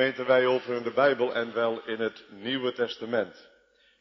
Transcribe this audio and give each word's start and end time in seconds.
Gemeente, 0.00 0.24
wij 0.24 0.46
openen 0.46 0.82
de 0.82 0.92
Bijbel 0.92 1.34
en 1.34 1.52
wel 1.52 1.86
in 1.86 2.00
het 2.00 2.30
Nieuwe 2.30 2.72
Testament. 2.72 3.50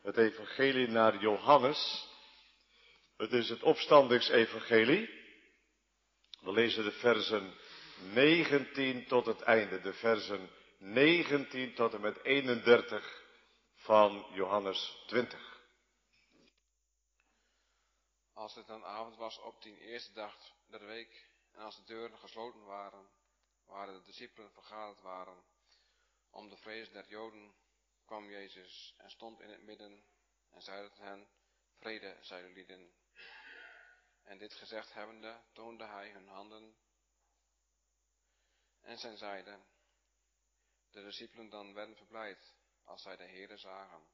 Het 0.02 0.18
Evangelie 0.18 0.88
naar 0.88 1.18
Johannes. 1.18 2.08
Het 3.18 3.32
is 3.32 3.50
het 3.50 3.64
opstandingsevangelie. 3.64 5.10
We 6.40 6.52
lezen 6.52 6.84
de 6.84 6.92
versen 6.92 7.54
19 8.14 9.08
tot 9.08 9.26
het 9.26 9.42
einde, 9.42 9.82
de 9.82 9.94
versen 9.94 10.50
19 10.78 11.76
tot 11.76 11.94
en 11.94 12.02
met 12.02 12.24
31 12.24 13.24
van 13.74 14.26
Johannes 14.34 15.04
20. 15.08 15.62
Als 18.34 18.56
het 18.56 18.70
een 18.70 18.86
avond 18.86 19.18
was 19.18 19.40
op 19.40 19.62
die 19.62 19.80
eerste 19.80 20.14
dag 20.14 20.36
der 20.68 20.86
week 20.86 21.30
en 21.52 21.62
als 21.62 21.76
de 21.76 21.84
deuren 21.84 22.18
gesloten 22.18 22.66
waren, 22.66 23.10
waar 23.66 23.88
de 23.88 24.02
discipelen 24.06 24.52
vergaderd 24.52 25.02
waren, 25.02 25.58
om 26.30 26.50
de 26.50 26.58
vrees 26.58 26.92
der 26.92 27.08
Joden, 27.08 27.56
kwam 28.06 28.30
Jezus 28.30 28.94
en 28.98 29.10
stond 29.10 29.40
in 29.40 29.50
het 29.50 29.62
midden 29.62 30.04
en 30.50 30.62
zeide 30.62 30.90
tot 30.90 30.98
hen, 30.98 31.28
vrede, 31.78 32.18
zij 32.22 32.50
lieden. 32.50 32.94
En 34.24 34.38
dit 34.38 34.54
gezegd 34.54 34.94
hebbende, 34.94 35.42
toonde 35.52 35.86
hij 35.86 36.10
hun 36.10 36.28
handen 36.28 36.78
en 38.82 38.98
zijn 38.98 39.18
zijde. 39.18 39.60
De 40.92 41.04
discipelen 41.04 41.50
dan 41.50 41.74
werden 41.74 41.96
verblijd 41.96 42.56
als 42.84 43.02
zij 43.02 43.16
de 43.16 43.24
Heere 43.24 43.58
zagen. 43.58 44.08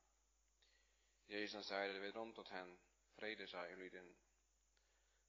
Jezus 1.25 1.67
zeide 1.67 1.99
wederom 1.99 2.33
tot 2.33 2.49
hen, 2.49 2.79
vrede 3.13 3.47
zij 3.47 3.75
lieden. 3.75 4.17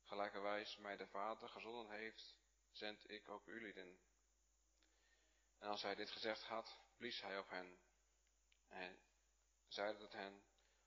Gelijkerwijs 0.03 0.77
mij 0.77 0.97
de 0.97 1.07
Vader 1.07 1.49
gezonden 1.49 1.91
heeft, 1.91 2.37
zend 2.71 3.11
ik 3.11 3.29
ook 3.29 3.47
lieden. 3.47 4.01
En 5.59 5.69
als 5.69 5.83
hij 5.83 5.95
dit 5.95 6.11
gezegd 6.11 6.43
had, 6.43 6.79
blies 6.97 7.21
hij 7.21 7.39
op 7.39 7.49
hen 7.49 7.79
en 8.69 8.99
zeide 9.69 9.99
tot 9.99 10.13
hen, 10.13 10.45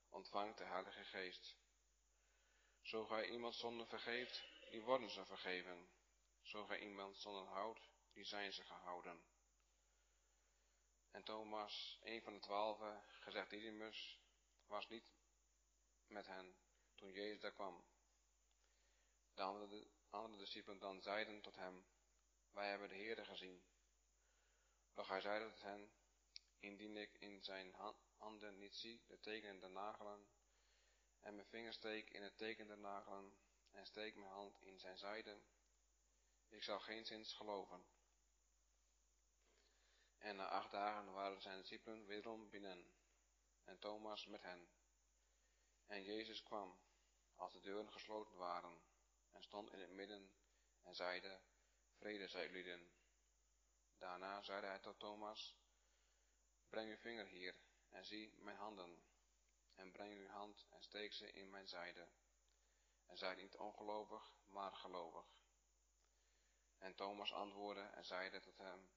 ontvangt 0.08 0.58
de 0.58 0.64
Heilige 0.64 1.04
Geest. 1.04 1.56
Zo 2.80 3.06
gij 3.06 3.28
iemand 3.28 3.54
zonder 3.54 3.86
vergeeft, 3.86 4.42
die 4.70 4.82
worden 4.82 5.10
ze 5.10 5.24
vergeven. 5.24 5.88
Zo 6.42 6.66
gij 6.66 6.78
iemand 6.78 7.16
zonder 7.16 7.46
houdt, 7.46 7.90
die 8.12 8.24
zijn 8.24 8.52
ze 8.52 8.64
gehouden. 8.64 9.24
En 11.10 11.24
Thomas, 11.24 11.98
een 12.02 12.22
van 12.22 12.32
de 12.32 12.40
twaalfen, 12.40 13.04
gezegd 13.08 13.50
Didymus, 13.50 14.20
was 14.66 14.88
niet 14.88 15.04
met 16.06 16.26
hen 16.26 16.56
toen 16.94 17.12
Jezus 17.12 17.40
daar 17.40 17.52
kwam. 17.52 17.84
De 19.34 19.42
andere, 19.42 19.90
andere 20.10 20.42
discipelen 20.44 20.78
dan 20.78 21.02
zeiden 21.02 21.40
tot 21.40 21.56
hem, 21.56 21.86
wij 22.50 22.68
hebben 22.68 22.88
de 22.88 22.94
Heerde 22.94 23.24
gezien. 23.24 23.69
Hij 25.10 25.20
zeide 25.20 25.48
tot 25.48 25.62
hen, 25.62 25.92
indien 26.58 26.96
ik 26.96 27.16
in 27.18 27.42
zijn 27.42 27.74
handen 28.16 28.58
niet 28.58 28.74
zie 28.76 29.02
de 29.06 29.20
tekenen 29.20 29.60
der 29.60 29.70
nagelen, 29.70 30.26
en 31.20 31.34
mijn 31.34 31.46
vinger 31.46 31.72
steek 31.72 32.10
in 32.10 32.22
het 32.22 32.36
teken 32.36 32.66
der 32.66 32.78
nagelen, 32.78 33.36
en 33.70 33.86
steek 33.86 34.14
mijn 34.14 34.30
hand 34.30 34.60
in 34.60 34.78
zijn 34.78 34.98
zijde, 34.98 35.40
ik 36.48 36.62
zal 36.62 36.80
geen 36.80 37.06
zins 37.06 37.32
geloven. 37.32 37.86
En 40.18 40.36
na 40.36 40.48
acht 40.48 40.70
dagen 40.70 41.12
waren 41.12 41.42
zijn 41.42 41.58
discipelen 41.58 42.06
wederom 42.06 42.50
binnen, 42.50 42.94
en 43.64 43.78
Thomas 43.78 44.26
met 44.26 44.42
hen. 44.42 44.68
En 45.86 46.04
Jezus 46.04 46.42
kwam, 46.42 46.78
als 47.34 47.52
de 47.52 47.60
deuren 47.60 47.92
gesloten 47.92 48.36
waren, 48.36 48.82
en 49.30 49.42
stond 49.42 49.72
in 49.72 49.80
het 49.80 49.92
midden, 49.92 50.32
en 50.82 50.94
zeide, 50.94 51.40
vrede 51.98 52.28
zij 52.28 52.50
lieden. 52.50 52.99
Daarna 54.00 54.42
zeide 54.42 54.66
hij 54.66 54.78
tot 54.78 54.98
Thomas, 54.98 55.56
breng 56.68 56.90
uw 56.90 56.96
vinger 56.96 57.26
hier 57.26 57.54
en 57.88 58.04
zie 58.04 58.34
mijn 58.38 58.56
handen, 58.56 59.02
en 59.74 59.92
breng 59.92 60.12
uw 60.12 60.28
hand 60.28 60.66
en 60.70 60.82
steek 60.82 61.12
ze 61.12 61.32
in 61.32 61.50
mijn 61.50 61.68
zijde. 61.68 62.08
En 63.06 63.16
zij 63.18 63.34
niet 63.34 63.56
ongelovig, 63.56 64.34
maar 64.46 64.72
gelovig. 64.72 65.26
En 66.78 66.94
Thomas 66.94 67.32
antwoordde 67.32 67.82
en 67.82 68.04
zeide 68.04 68.40
tot 68.40 68.58
hem, 68.58 68.90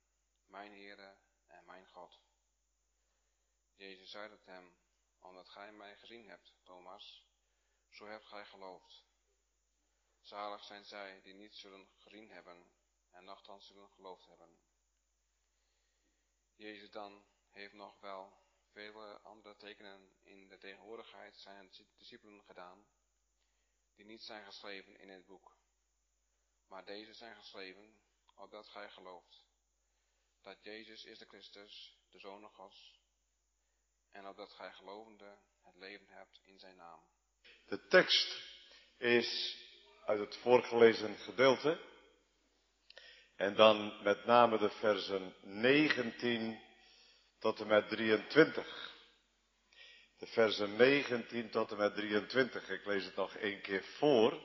mijn 0.45 0.71
Heere 0.71 1.17
en 1.47 1.65
mijn 1.65 1.87
God. 1.87 2.19
Jezus 3.75 4.11
zei 4.11 4.29
tot 4.29 4.45
hem, 4.45 4.77
omdat 5.19 5.49
gij 5.49 5.71
mij 5.71 5.97
gezien 5.97 6.27
hebt, 6.29 6.53
Thomas, 6.63 7.27
zo 7.89 8.05
hebt 8.05 8.25
gij 8.25 8.45
geloofd. 8.45 9.05
Zalig 10.21 10.63
zijn 10.63 10.85
zij 10.85 11.21
die 11.21 11.33
niet 11.33 11.55
zullen 11.55 11.89
gezien 11.95 12.29
hebben 12.29 12.71
en 13.09 13.23
nogthans 13.23 13.67
zullen 13.67 13.89
geloofd 13.89 14.27
hebben. 14.27 14.71
Jezus 16.55 16.91
dan 16.91 17.25
heeft 17.49 17.73
nog 17.73 17.99
wel 17.99 18.41
vele 18.71 19.19
andere 19.21 19.55
tekenen 19.55 20.15
in 20.23 20.47
de 20.47 20.57
tegenwoordigheid 20.57 21.37
zijn 21.37 21.71
discipelen 21.97 22.43
gedaan, 22.43 22.87
die 23.95 24.05
niet 24.05 24.21
zijn 24.21 24.45
geschreven 24.45 24.99
in 24.99 25.09
het 25.09 25.25
boek. 25.25 25.57
Maar 26.67 26.85
deze 26.85 27.13
zijn 27.13 27.35
geschreven, 27.35 28.01
opdat 28.35 28.67
gij 28.67 28.89
gelooft, 28.89 29.45
dat 30.41 30.63
Jezus 30.63 31.03
is 31.03 31.17
de 31.17 31.25
Christus, 31.25 31.97
de 32.09 32.19
Zoon 32.19 32.49
Gods, 32.49 32.99
en 34.11 34.27
opdat 34.27 34.51
gij 34.51 34.73
gelovende 34.73 35.37
het 35.61 35.75
leven 35.75 36.07
hebt 36.07 36.39
in 36.43 36.59
zijn 36.59 36.75
naam. 36.75 37.03
De 37.65 37.87
tekst 37.87 38.41
is 38.97 39.57
uit 40.05 40.19
het 40.19 40.35
voorgelezen 40.37 41.17
gedeelte 41.17 41.92
en 43.43 43.55
dan 43.55 43.93
met 44.03 44.25
name 44.25 44.57
de 44.57 44.69
versen 44.69 45.33
19 45.41 46.59
tot 47.39 47.59
en 47.59 47.67
met 47.67 47.89
23. 47.89 48.91
De 50.19 50.25
versen 50.27 50.75
19 50.75 51.49
tot 51.49 51.71
en 51.71 51.77
met 51.77 51.95
23. 51.95 52.69
Ik 52.69 52.85
lees 52.85 53.05
het 53.05 53.15
nog 53.15 53.35
één 53.35 53.61
keer 53.61 53.83
voor. 53.83 54.39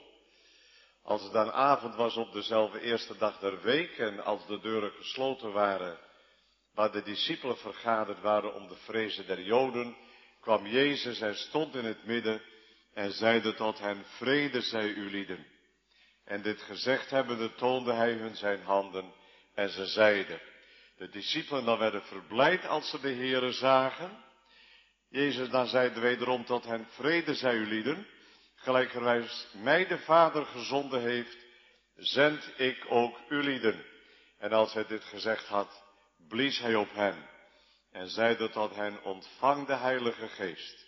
Als 1.02 1.22
het 1.22 1.32
dan 1.32 1.52
avond 1.52 1.94
was 1.94 2.16
op 2.16 2.32
dezelfde 2.32 2.80
eerste 2.80 3.16
dag 3.16 3.38
der 3.38 3.62
week 3.62 3.98
en 3.98 4.24
als 4.24 4.46
de 4.46 4.60
deuren 4.60 4.92
gesloten 4.92 5.52
waren, 5.52 5.98
waar 6.74 6.92
de 6.92 7.02
discipelen 7.02 7.58
vergaderd 7.58 8.20
waren 8.20 8.54
om 8.54 8.68
de 8.68 8.76
vrezen 8.76 9.26
der 9.26 9.42
Joden, 9.42 9.96
kwam 10.40 10.66
Jezus 10.66 11.20
en 11.20 11.36
stond 11.36 11.74
in 11.74 11.84
het 11.84 12.04
midden 12.04 12.42
en 12.94 13.12
zeide 13.12 13.54
tot 13.54 13.78
hen, 13.78 14.04
vrede 14.04 14.60
zij 14.60 14.88
u 14.88 15.10
lieden. 15.10 15.46
En 16.28 16.42
dit 16.42 16.62
gezegd 16.62 17.10
hebbende 17.10 17.54
toonde 17.54 17.92
hij 17.92 18.12
hun 18.12 18.36
zijn 18.36 18.62
handen 18.62 19.12
en 19.54 19.68
ze 19.68 19.86
zeiden. 19.86 20.40
De 20.96 21.08
discipelen 21.08 21.64
dan 21.64 21.78
werden 21.78 22.02
verblijd 22.02 22.66
als 22.66 22.90
ze 22.90 23.00
de 23.00 23.08
Heeren 23.08 23.52
zagen. 23.52 24.24
Jezus 25.08 25.48
dan 25.48 25.66
zeide 25.66 26.00
wederom 26.00 26.44
tot 26.44 26.64
hen, 26.64 26.86
vrede 26.90 27.34
zij 27.34 27.54
u 27.54 27.66
lieden, 27.66 28.06
gelijkerwijs 28.54 29.46
mij 29.52 29.86
de 29.86 29.98
Vader 29.98 30.46
gezonden 30.46 31.00
heeft, 31.00 31.36
zend 31.96 32.52
ik 32.56 32.84
ook 32.88 33.18
u 33.28 33.42
lieden. 33.42 33.84
En 34.38 34.52
als 34.52 34.72
hij 34.72 34.86
dit 34.86 35.04
gezegd 35.04 35.46
had, 35.46 35.82
blies 36.28 36.58
hij 36.58 36.74
op 36.74 36.92
hen 36.92 37.28
en 37.92 38.08
zeide 38.08 38.50
tot 38.50 38.74
hen, 38.74 39.02
ontvang 39.02 39.66
de 39.66 39.76
Heilige 39.76 40.28
Geest. 40.28 40.86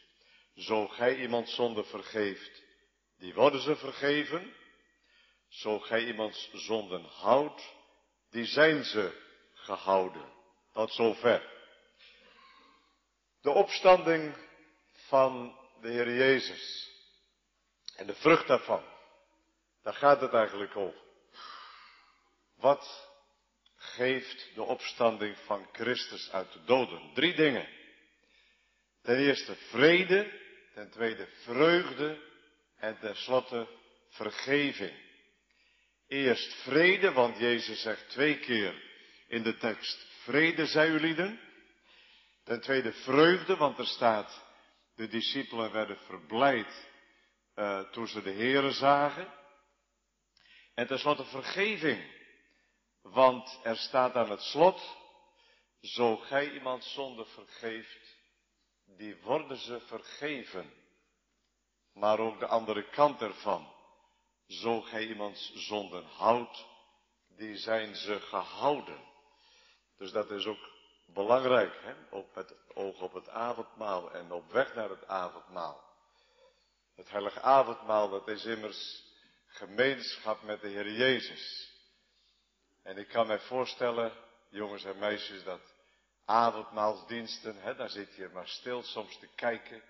Zo 0.55 0.89
gij 0.89 1.17
iemand 1.17 1.49
zonde 1.49 1.85
vergeeft, 1.85 2.63
die 3.19 3.35
worden 3.35 3.61
ze 3.61 3.77
vergeven. 3.77 4.59
Zo 5.51 5.79
gij 5.79 6.05
iemands 6.05 6.51
zonden 6.53 7.05
houdt, 7.05 7.75
die 8.31 8.45
zijn 8.45 8.85
ze 8.85 9.21
gehouden. 9.55 10.33
Tot 10.73 10.93
zover. 10.93 11.59
De 13.41 13.51
opstanding 13.51 14.37
van 14.93 15.59
de 15.81 15.89
Heer 15.89 16.15
Jezus 16.15 16.91
en 17.97 18.07
de 18.07 18.15
vrucht 18.15 18.47
daarvan. 18.47 18.85
Daar 19.83 19.95
gaat 19.95 20.21
het 20.21 20.33
eigenlijk 20.33 20.77
over. 20.77 21.01
Wat 22.57 23.09
geeft 23.77 24.55
de 24.55 24.63
opstanding 24.63 25.37
van 25.39 25.69
Christus 25.73 26.31
uit 26.31 26.53
de 26.53 26.65
doden? 26.65 27.11
Drie 27.15 27.35
dingen. 27.35 27.69
Ten 29.03 29.19
eerste 29.19 29.55
vrede, 29.55 30.41
ten 30.75 30.91
tweede 30.91 31.27
vreugde 31.27 32.23
en 32.77 32.99
tenslotte 32.99 33.69
vergeving. 34.09 35.10
Eerst 36.11 36.55
vrede, 36.55 37.13
want 37.13 37.39
Jezus 37.39 37.83
zegt 37.83 38.09
twee 38.09 38.39
keer 38.39 38.83
in 39.27 39.43
de 39.43 39.57
tekst, 39.57 40.07
vrede 40.23 40.67
zij 40.67 40.89
u 40.89 41.01
lieden. 41.01 41.41
Ten 42.45 42.61
tweede 42.61 42.93
vreugde, 42.93 43.57
want 43.57 43.79
er 43.79 43.87
staat, 43.87 44.43
de 44.95 45.09
discipelen 45.09 45.73
werden 45.73 45.97
verblijd 45.97 46.89
uh, 47.55 47.81
toen 47.81 48.07
ze 48.07 48.23
de 48.23 48.31
Here 48.31 48.71
zagen. 48.71 49.35
En 50.75 50.87
tenslotte 50.87 51.25
vergeving, 51.25 52.13
want 53.03 53.61
er 53.63 53.77
staat 53.77 54.15
aan 54.15 54.31
het 54.31 54.43
slot, 54.43 54.97
zo 55.81 56.17
gij 56.17 56.53
iemand 56.53 56.85
zonde 56.85 57.25
vergeeft, 57.25 58.17
die 58.85 59.17
worden 59.17 59.57
ze 59.57 59.81
vergeven. 59.81 60.73
Maar 61.93 62.19
ook 62.19 62.39
de 62.39 62.47
andere 62.47 62.89
kant 62.89 63.21
ervan. 63.21 63.79
Zo 64.51 64.81
gij 64.81 65.07
iemands 65.07 65.53
zonden 65.55 66.05
houdt, 66.05 66.67
die 67.37 67.57
zijn 67.57 67.95
ze 67.95 68.21
gehouden. 68.21 69.09
Dus 69.97 70.13
dat 70.13 70.31
is 70.31 70.47
ook 70.47 70.71
belangrijk, 71.07 71.81
hè? 71.83 71.95
ook 72.11 72.35
met 72.35 72.55
oog 72.75 73.01
op 73.01 73.13
het 73.13 73.29
avondmaal 73.29 74.13
en 74.13 74.33
op 74.33 74.53
weg 74.53 74.75
naar 74.75 74.89
het 74.89 75.07
avondmaal. 75.07 75.83
Het 76.95 77.11
heilige 77.11 77.41
avondmaal, 77.41 78.11
dat 78.11 78.29
is 78.29 78.45
immers 78.45 79.05
gemeenschap 79.47 80.43
met 80.43 80.61
de 80.61 80.69
Heer 80.69 80.93
Jezus. 80.93 81.73
En 82.83 82.97
ik 82.99 83.09
kan 83.09 83.27
mij 83.27 83.41
voorstellen, 83.41 84.13
jongens 84.49 84.85
en 84.85 84.99
meisjes, 84.99 85.45
dat 85.45 85.75
avondmaalsdiensten, 86.25 87.57
hè, 87.57 87.75
daar 87.75 87.91
zit 87.91 88.15
je 88.15 88.29
maar 88.33 88.49
stil 88.49 88.83
soms 88.83 89.19
te 89.19 89.29
kijken 89.35 89.83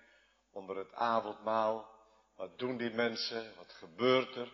onder 0.51 0.77
het 0.77 0.93
avondmaal. 0.93 1.99
Wat 2.41 2.59
doen 2.59 2.77
die 2.77 2.91
mensen? 2.93 3.53
Wat 3.57 3.73
gebeurt 3.73 4.35
er? 4.35 4.51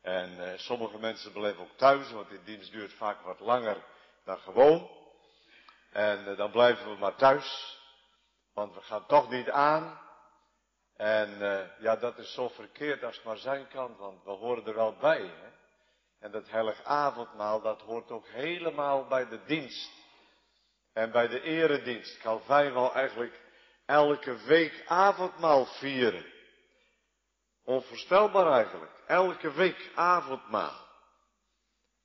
En 0.00 0.52
eh, 0.52 0.58
sommige 0.58 0.98
mensen 0.98 1.32
blijven 1.32 1.62
ook 1.62 1.76
thuis, 1.76 2.12
want 2.12 2.28
die 2.28 2.42
dienst 2.44 2.72
duurt 2.72 2.92
vaak 2.92 3.20
wat 3.20 3.40
langer 3.40 3.84
dan 4.24 4.38
gewoon. 4.38 4.90
En 5.92 6.26
eh, 6.26 6.36
dan 6.36 6.50
blijven 6.50 6.90
we 6.90 6.98
maar 6.98 7.14
thuis, 7.14 7.78
want 8.54 8.74
we 8.74 8.80
gaan 8.80 9.06
toch 9.06 9.30
niet 9.30 9.50
aan. 9.50 10.00
En 10.96 11.42
eh, 11.42 11.80
ja, 11.80 11.96
dat 11.96 12.18
is 12.18 12.32
zo 12.32 12.48
verkeerd 12.48 13.04
als 13.04 13.16
het 13.16 13.24
maar 13.24 13.38
zijn 13.38 13.68
kan, 13.68 13.96
want 13.96 14.24
we 14.24 14.30
horen 14.30 14.66
er 14.66 14.74
wel 14.74 14.96
bij. 14.96 15.20
Hè? 15.20 15.50
En 16.18 16.30
dat 16.30 16.50
heilig 16.50 16.84
avondmaal, 16.84 17.60
dat 17.60 17.80
hoort 17.80 18.10
ook 18.10 18.26
helemaal 18.26 19.06
bij 19.06 19.28
de 19.28 19.44
dienst. 19.44 19.90
En 20.92 21.10
bij 21.10 21.28
de 21.28 21.40
eredienst. 21.42 22.18
Calvijn 22.18 22.72
wil 22.72 22.94
eigenlijk 22.94 23.40
elke 23.86 24.36
week 24.36 24.84
avondmaal 24.86 25.66
vieren. 25.66 26.40
Onvoorstelbaar 27.64 28.52
eigenlijk. 28.52 28.92
Elke 29.06 29.52
week 29.52 29.90
avondmaal. 29.94 30.88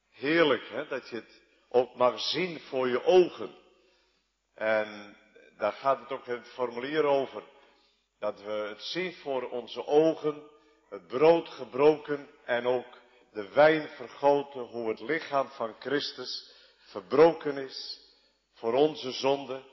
Heerlijk, 0.10 0.70
hè, 0.70 0.88
dat 0.88 1.10
je 1.10 1.16
het 1.16 1.42
ook 1.70 1.96
mag 1.96 2.20
zien 2.20 2.60
voor 2.60 2.88
je 2.88 3.04
ogen. 3.04 3.56
En 4.54 5.18
daar 5.58 5.72
gaat 5.72 6.00
het 6.00 6.12
ook 6.12 6.28
in 6.28 6.34
het 6.34 6.48
formulier 6.48 7.04
over. 7.04 7.44
Dat 8.20 8.42
we 8.42 8.52
het 8.52 8.82
zien 8.82 9.14
voor 9.14 9.50
onze 9.50 9.86
ogen, 9.86 10.44
het 10.90 11.08
brood 11.08 11.50
gebroken 11.50 12.30
en 12.46 12.66
ook 12.66 12.98
de 13.32 13.50
wijn 13.54 13.88
vergoten, 13.88 14.62
hoe 14.62 14.90
het 14.90 15.00
lichaam 15.00 15.48
van 15.50 15.76
Christus 15.80 16.52
verbroken 16.78 17.58
is 17.58 18.00
voor 18.54 18.74
onze 18.74 19.12
zonde, 19.12 19.64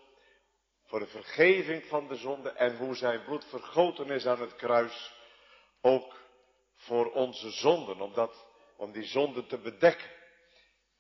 voor 0.86 0.98
de 0.98 1.06
vergeving 1.06 1.84
van 1.84 2.08
de 2.08 2.16
zonde 2.16 2.50
en 2.50 2.76
hoe 2.76 2.94
zijn 2.94 3.24
bloed 3.24 3.44
vergoten 3.44 4.06
is 4.10 4.26
aan 4.26 4.40
het 4.40 4.56
kruis, 4.56 5.13
ook 5.84 6.22
voor 6.76 7.12
onze 7.12 7.50
zonden, 7.50 8.00
om, 8.00 8.12
dat, 8.12 8.46
om 8.76 8.92
die 8.92 9.04
zonde 9.04 9.46
te 9.46 9.58
bedekken. 9.58 10.10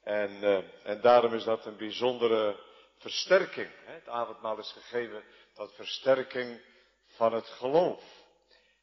En, 0.02 0.30
uh, 0.30 0.86
en 0.86 1.00
daarom 1.00 1.34
is 1.34 1.44
dat 1.44 1.66
een 1.66 1.76
bijzondere 1.76 2.60
versterking. 2.98 3.70
Hè? 3.84 3.92
Het 3.92 4.08
avondmaal 4.08 4.58
is 4.58 4.72
gegeven 4.72 5.24
tot 5.54 5.74
versterking 5.74 6.60
van 7.06 7.32
het 7.32 7.46
geloof. 7.46 8.02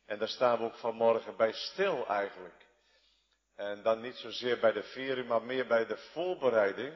En 0.05 0.19
daar 0.19 0.27
staan 0.27 0.57
we 0.57 0.63
ook 0.63 0.75
vanmorgen 0.75 1.35
bij 1.35 1.51
stil 1.51 2.07
eigenlijk. 2.07 2.65
En 3.55 3.83
dan 3.83 4.01
niet 4.01 4.15
zozeer 4.15 4.59
bij 4.59 4.71
de 4.71 4.83
viering, 4.83 5.27
maar 5.27 5.43
meer 5.43 5.67
bij 5.67 5.85
de 5.85 5.97
voorbereiding. 5.97 6.93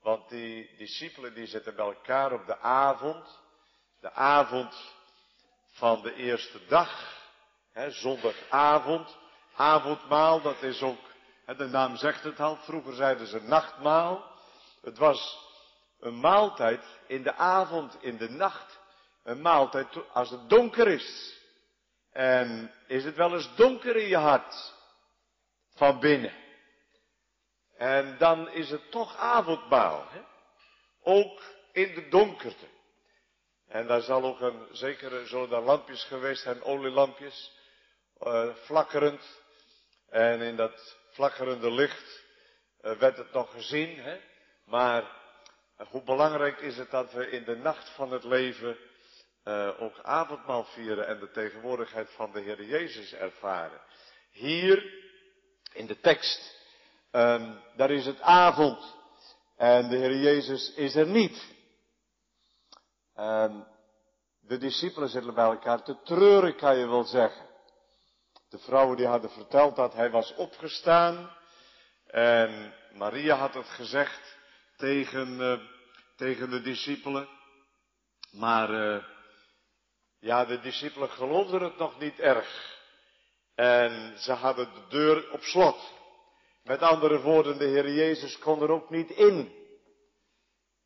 Want 0.00 0.28
die 0.28 0.76
discipelen 0.76 1.34
die 1.34 1.46
zitten 1.46 1.76
bij 1.76 1.84
elkaar 1.84 2.32
op 2.32 2.46
de 2.46 2.58
avond. 2.58 3.40
De 4.00 4.12
avond 4.12 4.94
van 5.66 6.02
de 6.02 6.14
eerste 6.14 6.66
dag. 6.66 7.24
Zondagavond. 7.88 9.16
Avondmaal, 9.54 10.40
dat 10.40 10.62
is 10.62 10.82
ook, 10.82 10.98
hè, 11.44 11.56
de 11.56 11.66
naam 11.66 11.96
zegt 11.96 12.22
het 12.22 12.40
al. 12.40 12.56
Vroeger 12.56 12.94
zeiden 12.94 13.26
ze 13.26 13.42
nachtmaal. 13.42 14.34
Het 14.82 14.98
was 14.98 15.38
een 16.00 16.20
maaltijd 16.20 16.84
in 17.06 17.22
de 17.22 17.34
avond, 17.34 17.96
in 18.00 18.16
de 18.16 18.30
nacht. 18.30 18.78
Een 19.22 19.40
maaltijd 19.40 20.12
als 20.12 20.30
het 20.30 20.48
donker 20.48 20.88
is. 20.88 21.38
En 22.12 22.72
is 22.86 23.04
het 23.04 23.16
wel 23.16 23.34
eens 23.34 23.54
donker 23.54 23.96
in 23.96 24.08
je 24.08 24.16
hart? 24.16 24.74
Van 25.74 26.00
binnen. 26.00 26.32
En 27.76 28.18
dan 28.18 28.50
is 28.50 28.70
het 28.70 28.90
toch 28.90 29.16
avondmaal. 29.16 30.06
Ook 31.02 31.42
in 31.72 31.94
de 31.94 32.08
donkerte. 32.08 32.66
En 33.68 33.86
daar 33.86 34.00
zal 34.00 34.22
ook 34.22 34.40
een, 34.40 34.66
zeker 34.72 35.26
zullen 35.26 35.62
lampjes 35.62 36.04
geweest 36.04 36.42
zijn, 36.42 36.62
olielampjes, 36.62 37.55
flakkerend. 38.54 39.44
En 40.08 40.40
in 40.40 40.56
dat 40.56 40.96
flakkerende 41.12 41.70
licht 41.70 42.24
uh, 42.82 42.92
werd 42.92 43.16
het 43.16 43.32
nog 43.32 43.52
gezien. 43.52 43.98
Hè? 43.98 44.20
Maar 44.64 45.02
uh, 45.02 45.86
hoe 45.86 46.02
belangrijk 46.02 46.60
is 46.60 46.76
het 46.76 46.90
dat 46.90 47.12
we 47.12 47.30
in 47.30 47.44
de 47.44 47.56
nacht 47.56 47.88
van 47.88 48.12
het 48.12 48.24
leven 48.24 48.76
ook 49.78 49.98
avondmaal 50.02 50.64
vieren 50.64 51.06
en 51.06 51.18
de 51.18 51.30
tegenwoordigheid 51.30 52.10
van 52.10 52.32
de 52.32 52.40
Heer 52.40 52.64
Jezus 52.64 53.12
ervaren. 53.12 53.80
Hier 54.30 54.92
in 55.72 55.86
de 55.86 56.00
tekst 56.00 56.56
Um, 57.16 57.60
daar 57.76 57.90
is 57.90 58.06
het 58.06 58.20
avond 58.20 58.94
en 59.56 59.88
de 59.88 59.96
Heer 59.96 60.16
Jezus 60.16 60.72
is 60.74 60.94
er 60.94 61.06
niet. 61.06 61.54
Um, 63.18 63.66
de 64.40 64.58
discipelen 64.58 65.08
zitten 65.08 65.34
bij 65.34 65.44
elkaar 65.44 65.82
te 65.82 65.96
treuren, 66.02 66.56
kan 66.56 66.78
je 66.78 66.88
wel 66.88 67.04
zeggen. 67.04 67.45
De 68.48 68.58
vrouwen 68.58 68.96
die 68.96 69.06
hadden 69.06 69.30
verteld 69.30 69.76
dat 69.76 69.94
hij 69.94 70.10
was 70.10 70.34
opgestaan. 70.34 71.30
En 72.06 72.74
Maria 72.92 73.36
had 73.36 73.54
het 73.54 73.68
gezegd 73.68 74.36
tegen, 74.76 75.40
uh, 75.40 75.60
tegen 76.16 76.50
de 76.50 76.60
discipelen. 76.60 77.28
Maar 78.30 78.70
uh, 78.70 79.04
ja, 80.18 80.44
de 80.44 80.60
discipelen 80.60 81.10
geloofden 81.10 81.62
het 81.62 81.78
nog 81.78 81.98
niet 81.98 82.18
erg. 82.18 82.74
En 83.54 84.18
ze 84.18 84.32
hadden 84.32 84.74
de 84.74 84.86
deur 84.88 85.32
op 85.32 85.42
slot. 85.42 85.94
Met 86.62 86.80
andere 86.80 87.20
woorden, 87.20 87.58
de 87.58 87.64
Heer 87.64 87.92
Jezus 87.92 88.38
kon 88.38 88.62
er 88.62 88.70
ook 88.70 88.90
niet 88.90 89.10
in. 89.10 89.54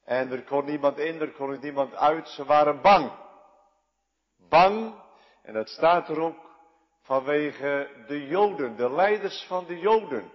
En 0.05 0.33
er 0.33 0.45
kon 0.45 0.65
niemand 0.65 0.99
in, 0.99 1.21
er 1.21 1.33
kon 1.33 1.61
niemand 1.61 1.95
uit, 1.95 2.29
ze 2.29 2.45
waren 2.45 2.81
bang. 2.81 3.13
Bang, 4.49 4.95
en 5.43 5.55
dat 5.55 5.69
staat 5.69 6.09
er 6.09 6.21
ook 6.21 6.50
vanwege 7.11 8.05
de 8.07 8.27
Joden, 8.27 8.77
de 8.77 8.91
leiders 8.91 9.43
van 9.43 9.67
de 9.67 9.79
Joden. 9.79 10.33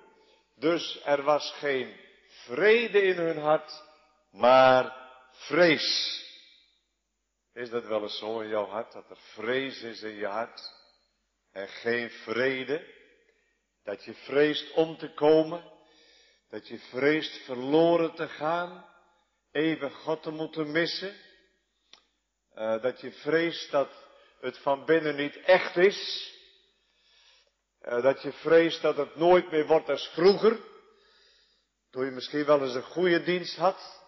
Dus 0.55 1.01
er 1.05 1.23
was 1.23 1.51
geen 1.51 1.95
vrede 2.27 3.01
in 3.01 3.17
hun 3.17 3.37
hart, 3.37 3.83
maar 4.31 5.09
vrees. 5.31 6.21
Is 7.53 7.69
dat 7.69 7.85
wel 7.85 8.01
eens 8.01 8.17
zo 8.17 8.39
in 8.39 8.47
jouw 8.47 8.65
hart, 8.65 8.91
dat 8.91 9.09
er 9.09 9.17
vrees 9.17 9.81
is 9.81 10.01
in 10.01 10.15
je 10.15 10.25
hart 10.25 10.73
en 11.51 11.67
geen 11.67 12.09
vrede? 12.09 12.93
Dat 13.83 14.03
je 14.03 14.13
vreest 14.13 14.73
om 14.73 14.97
te 14.97 15.13
komen. 15.13 15.63
Dat 16.49 16.67
je 16.67 16.79
vreest 16.79 17.45
verloren 17.45 18.15
te 18.15 18.27
gaan. 18.27 18.85
Even 19.51 19.91
God 19.91 20.23
te 20.23 20.31
moeten 20.31 20.71
missen. 20.71 21.15
Uh, 22.55 22.81
dat 22.81 23.01
je 23.01 23.11
vreest 23.11 23.71
dat 23.71 23.89
het 24.39 24.57
van 24.57 24.85
binnen 24.85 25.15
niet 25.15 25.39
echt 25.39 25.77
is. 25.77 26.33
Uh, 27.85 28.01
dat 28.01 28.21
je 28.21 28.31
vreest 28.31 28.81
dat 28.81 28.97
het 28.97 29.15
nooit 29.15 29.51
meer 29.51 29.67
wordt 29.67 29.89
als 29.89 30.07
vroeger. 30.13 30.59
Toen 31.91 32.05
je 32.05 32.11
misschien 32.11 32.45
wel 32.45 32.61
eens 32.61 32.75
een 32.75 32.83
goede 32.83 33.23
dienst 33.23 33.57
had. 33.57 34.03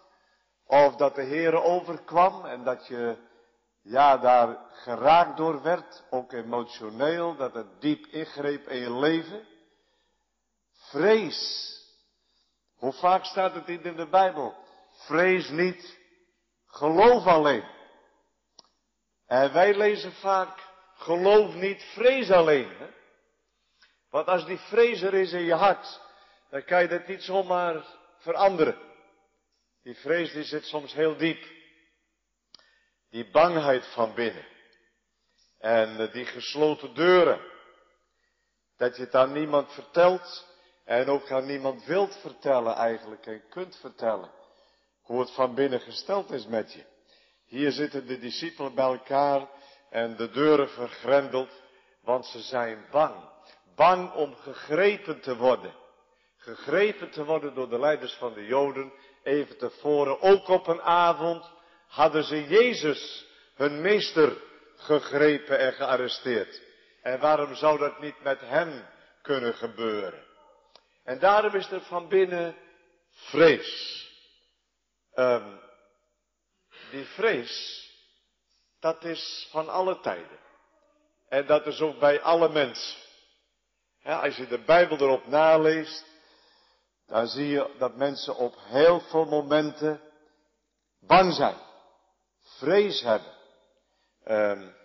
Of 0.66 0.96
dat 0.96 1.14
de 1.14 1.22
Heere 1.22 1.62
overkwam 1.62 2.44
en 2.44 2.64
dat 2.64 2.86
je 2.86 3.16
ja, 3.82 4.16
daar 4.16 4.58
geraakt 4.72 5.36
door 5.36 5.62
werd, 5.62 6.04
ook 6.10 6.32
emotioneel, 6.32 7.36
dat 7.36 7.54
het 7.54 7.80
diep 7.80 8.06
ingreep 8.06 8.68
in 8.68 8.78
je 8.78 8.92
leven. 8.92 9.46
Vrees. 10.72 11.72
Hoe 12.76 12.92
vaak 12.92 13.24
staat 13.24 13.54
het 13.54 13.68
in 13.68 13.96
de 13.96 14.08
Bijbel? 14.08 14.54
Vrees 14.92 15.48
niet, 15.48 15.98
geloof 16.66 17.26
alleen. 17.26 17.64
En 19.26 19.52
wij 19.52 19.74
lezen 19.74 20.12
vaak, 20.12 20.58
geloof 20.94 21.54
niet, 21.54 21.82
vrees 21.82 22.30
alleen. 22.30 22.96
Want 24.10 24.26
als 24.26 24.46
die 24.46 24.58
vrees 24.58 25.02
er 25.02 25.14
is 25.14 25.32
in 25.32 25.42
je 25.42 25.54
hart, 25.54 26.00
dan 26.50 26.64
kan 26.64 26.82
je 26.82 26.88
dat 26.88 27.06
niet 27.06 27.22
zomaar 27.22 27.84
veranderen. 28.18 28.78
Die 29.82 29.94
vrees 29.94 30.32
die 30.32 30.44
zit 30.44 30.64
soms 30.64 30.94
heel 30.94 31.16
diep. 31.16 31.44
Die 33.10 33.30
bangheid 33.30 33.86
van 33.86 34.14
binnen. 34.14 34.46
En 35.58 36.00
eh, 36.00 36.12
die 36.12 36.24
gesloten 36.24 36.94
deuren. 36.94 37.40
Dat 38.76 38.96
je 38.96 39.02
het 39.02 39.14
aan 39.14 39.32
niemand 39.32 39.72
vertelt. 39.72 40.46
En 40.84 41.08
ook 41.08 41.30
aan 41.30 41.46
niemand 41.46 41.84
wilt 41.84 42.16
vertellen 42.16 42.74
eigenlijk 42.74 43.26
en 43.26 43.48
kunt 43.48 43.76
vertellen 43.76 44.30
hoe 45.08 45.20
het 45.20 45.30
van 45.30 45.54
binnen 45.54 45.80
gesteld 45.80 46.30
is 46.30 46.46
met 46.46 46.72
je. 46.72 46.84
Hier 47.46 47.72
zitten 47.72 48.06
de 48.06 48.18
discipelen 48.18 48.74
bij 48.74 48.84
elkaar 48.84 49.48
en 49.90 50.16
de 50.16 50.30
deuren 50.30 50.68
vergrendeld, 50.68 51.50
want 52.02 52.26
ze 52.26 52.40
zijn 52.40 52.86
bang. 52.90 53.14
Bang 53.78 54.12
om 54.12 54.34
gegrepen 54.34 55.20
te 55.20 55.36
worden. 55.36 55.74
Gegrepen 56.36 57.10
te 57.10 57.24
worden 57.24 57.54
door 57.54 57.68
de 57.68 57.78
leiders 57.78 58.12
van 58.12 58.34
de 58.34 58.46
Joden 58.46 58.92
even 59.22 59.58
tevoren, 59.58 60.20
ook 60.20 60.48
op 60.48 60.66
een 60.66 60.82
avond, 60.82 61.50
hadden 61.86 62.24
ze 62.24 62.46
Jezus, 62.46 63.26
hun 63.54 63.80
meester, 63.80 64.36
gegrepen 64.76 65.58
en 65.58 65.72
gearresteerd. 65.72 66.62
En 67.02 67.20
waarom 67.20 67.54
zou 67.54 67.78
dat 67.78 68.00
niet 68.00 68.22
met 68.22 68.40
hem 68.40 68.86
kunnen 69.22 69.54
gebeuren? 69.54 70.24
En 71.04 71.18
daarom 71.18 71.54
is 71.54 71.70
er 71.70 71.80
van 71.80 72.08
binnen 72.08 72.56
vrees. 73.10 74.02
Um, 75.14 75.60
die 76.90 77.04
vrees, 77.04 77.84
dat 78.80 79.04
is 79.04 79.48
van 79.50 79.68
alle 79.68 80.00
tijden. 80.00 80.38
En 81.28 81.46
dat 81.46 81.66
is 81.66 81.80
ook 81.80 81.98
bij 81.98 82.20
alle 82.20 82.48
mensen. 82.48 83.07
Als 84.16 84.36
je 84.36 84.46
de 84.46 84.58
Bijbel 84.58 84.96
erop 84.96 85.26
naleest, 85.26 86.04
dan 87.06 87.26
zie 87.26 87.46
je 87.46 87.74
dat 87.78 87.96
mensen 87.96 88.36
op 88.36 88.54
heel 88.58 89.00
veel 89.00 89.24
momenten 89.24 90.00
bang 91.00 91.34
zijn, 91.34 91.56
vrees 92.40 93.02
hebben. 93.02 93.32
Um, 94.26 94.76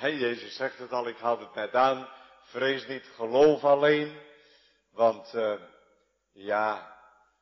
Jezus 0.00 0.56
zegt 0.56 0.78
het 0.78 0.92
al, 0.92 1.08
ik 1.08 1.16
had 1.16 1.40
het 1.40 1.54
net 1.54 1.74
aan, 1.74 2.08
vrees 2.42 2.86
niet, 2.86 3.04
geloof 3.14 3.64
alleen. 3.64 4.18
Want 4.92 5.34
uh, 5.34 5.54
ja, 6.32 6.96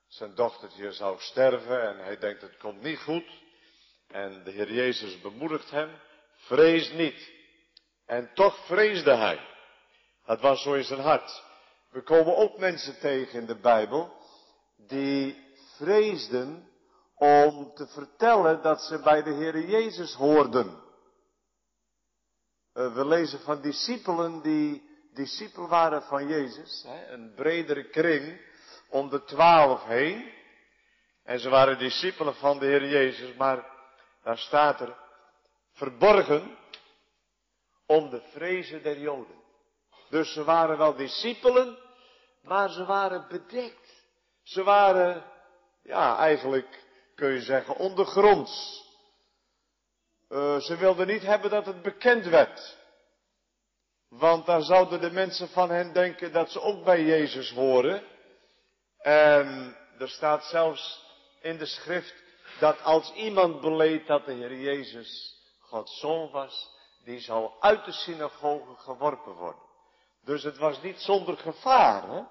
zijn 0.08 0.34
dochtertje 0.34 0.92
zou 0.92 1.20
sterven 1.20 1.82
en 1.88 1.98
hij 2.04 2.18
denkt 2.18 2.42
het 2.42 2.56
komt 2.56 2.82
niet 2.82 2.98
goed. 2.98 3.30
En 4.08 4.44
de 4.44 4.50
Heer 4.50 4.72
Jezus 4.72 5.20
bemoedigt 5.20 5.70
hem, 5.70 5.90
vrees 6.34 6.92
niet. 6.92 7.30
En 8.06 8.30
toch 8.34 8.66
vreesde 8.66 9.14
hij. 9.14 9.51
Dat 10.24 10.40
was 10.40 10.62
zo 10.62 10.72
in 10.72 10.84
zijn 10.84 11.00
hart. 11.00 11.42
We 11.90 12.02
komen 12.02 12.36
ook 12.36 12.58
mensen 12.58 12.98
tegen 12.98 13.40
in 13.40 13.46
de 13.46 13.60
Bijbel 13.60 14.16
die 14.76 15.54
vreesden 15.76 16.68
om 17.14 17.74
te 17.74 17.86
vertellen 17.86 18.62
dat 18.62 18.82
ze 18.82 18.98
bij 18.98 19.22
de 19.22 19.30
Heer 19.30 19.68
Jezus 19.68 20.14
hoorden. 20.14 20.82
Eh, 22.72 22.94
we 22.94 23.06
lezen 23.06 23.40
van 23.40 23.60
discipelen 23.60 24.42
die 24.42 24.90
discipel 25.14 25.68
waren 25.68 26.02
van 26.02 26.28
Jezus, 26.28 26.86
een 27.08 27.34
bredere 27.34 27.88
kring 27.88 28.40
om 28.88 29.08
de 29.08 29.24
twaalf 29.24 29.84
heen. 29.84 30.32
En 31.24 31.40
ze 31.40 31.48
waren 31.48 31.78
discipelen 31.78 32.34
van 32.34 32.58
de 32.58 32.66
Heer 32.66 32.88
Jezus, 32.88 33.36
maar 33.36 33.66
daar 34.22 34.38
staat 34.38 34.80
er 34.80 34.96
verborgen 35.72 36.56
om 37.86 38.10
de 38.10 38.20
vrezen 38.32 38.82
der 38.82 38.98
Joden. 38.98 39.41
Dus 40.12 40.32
ze 40.32 40.44
waren 40.44 40.78
wel 40.78 40.94
discipelen, 40.94 41.78
maar 42.42 42.70
ze 42.70 42.84
waren 42.84 43.28
bedekt. 43.28 44.04
Ze 44.42 44.62
waren, 44.62 45.24
ja, 45.82 46.16
eigenlijk 46.16 46.84
kun 47.14 47.32
je 47.32 47.40
zeggen, 47.40 47.76
ondergronds. 47.76 48.84
Uh, 50.28 50.58
ze 50.58 50.76
wilden 50.76 51.06
niet 51.06 51.22
hebben 51.22 51.50
dat 51.50 51.66
het 51.66 51.82
bekend 51.82 52.24
werd. 52.24 52.76
Want 54.08 54.46
dan 54.46 54.62
zouden 54.62 55.00
de 55.00 55.10
mensen 55.10 55.48
van 55.48 55.70
hen 55.70 55.92
denken 55.92 56.32
dat 56.32 56.50
ze 56.50 56.60
ook 56.60 56.84
bij 56.84 57.04
Jezus 57.04 57.50
horen. 57.50 58.02
En 58.98 59.76
er 59.98 60.08
staat 60.08 60.44
zelfs 60.44 61.04
in 61.40 61.58
de 61.58 61.66
schrift 61.66 62.14
dat 62.58 62.82
als 62.82 63.12
iemand 63.12 63.60
beleed 63.60 64.06
dat 64.06 64.26
de 64.26 64.32
Heer 64.32 64.56
Jezus 64.56 65.36
Gods 65.60 65.98
zoon 65.98 66.30
was, 66.30 66.70
die 67.04 67.20
zou 67.20 67.50
uit 67.60 67.84
de 67.84 67.92
synagoge 67.92 68.74
geworpen 68.76 69.32
worden. 69.32 69.70
Dus 70.24 70.42
het 70.42 70.56
was 70.56 70.82
niet 70.82 71.00
zonder 71.00 71.36
gevaar, 71.36 72.02
hè? 72.02 72.22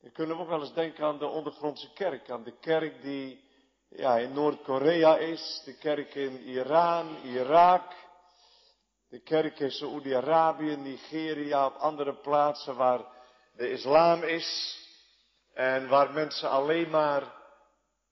Dan 0.00 0.12
kunnen 0.12 0.38
ook 0.38 0.48
wel 0.48 0.60
eens 0.60 0.74
denken 0.74 1.04
aan 1.04 1.18
de 1.18 1.26
ondergrondse 1.26 1.92
kerk, 1.92 2.30
aan 2.30 2.42
de 2.44 2.58
kerk 2.58 3.02
die 3.02 3.44
ja, 3.88 4.18
in 4.18 4.32
Noord-Korea 4.32 5.16
is, 5.16 5.62
de 5.64 5.78
kerk 5.78 6.14
in 6.14 6.40
Iran, 6.40 7.16
Irak, 7.22 7.92
de 9.08 9.20
kerk 9.20 9.58
in 9.58 9.70
Saoedi-Arabië, 9.70 10.76
Nigeria, 10.76 11.66
op 11.66 11.74
andere 11.74 12.14
plaatsen 12.14 12.76
waar 12.76 13.00
de 13.56 13.70
islam 13.70 14.22
is 14.22 14.78
en 15.52 15.88
waar 15.88 16.12
mensen 16.12 16.50
alleen 16.50 16.90
maar, 16.90 17.22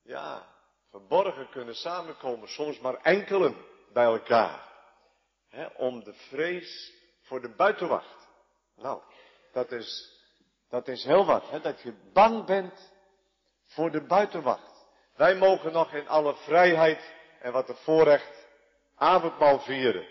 ja, 0.02 0.46
verborgen 0.90 1.48
kunnen 1.48 1.74
samenkomen, 1.74 2.48
soms 2.48 2.78
maar 2.78 2.96
enkelen 2.96 3.56
bij 3.92 4.04
elkaar. 4.04 4.70
Hè, 5.48 5.66
om 5.66 6.04
de 6.04 6.12
vrees 6.12 6.92
voor 7.32 7.40
de 7.40 7.54
buitenwacht. 7.56 8.28
Nou, 8.76 9.02
dat 9.52 9.72
is, 9.72 10.20
dat 10.68 10.88
is 10.88 11.04
heel 11.04 11.24
wat, 11.24 11.50
hè, 11.50 11.60
dat 11.60 11.80
je 11.80 11.94
bang 12.12 12.44
bent 12.44 12.92
voor 13.64 13.90
de 13.90 14.06
buitenwacht. 14.06 14.86
Wij 15.16 15.36
mogen 15.36 15.72
nog 15.72 15.92
in 15.92 16.08
alle 16.08 16.34
vrijheid 16.34 17.14
en 17.40 17.52
wat 17.52 17.68
een 17.68 17.76
voorrecht 17.76 18.46
avondmaal 18.94 19.60
vieren. 19.60 20.06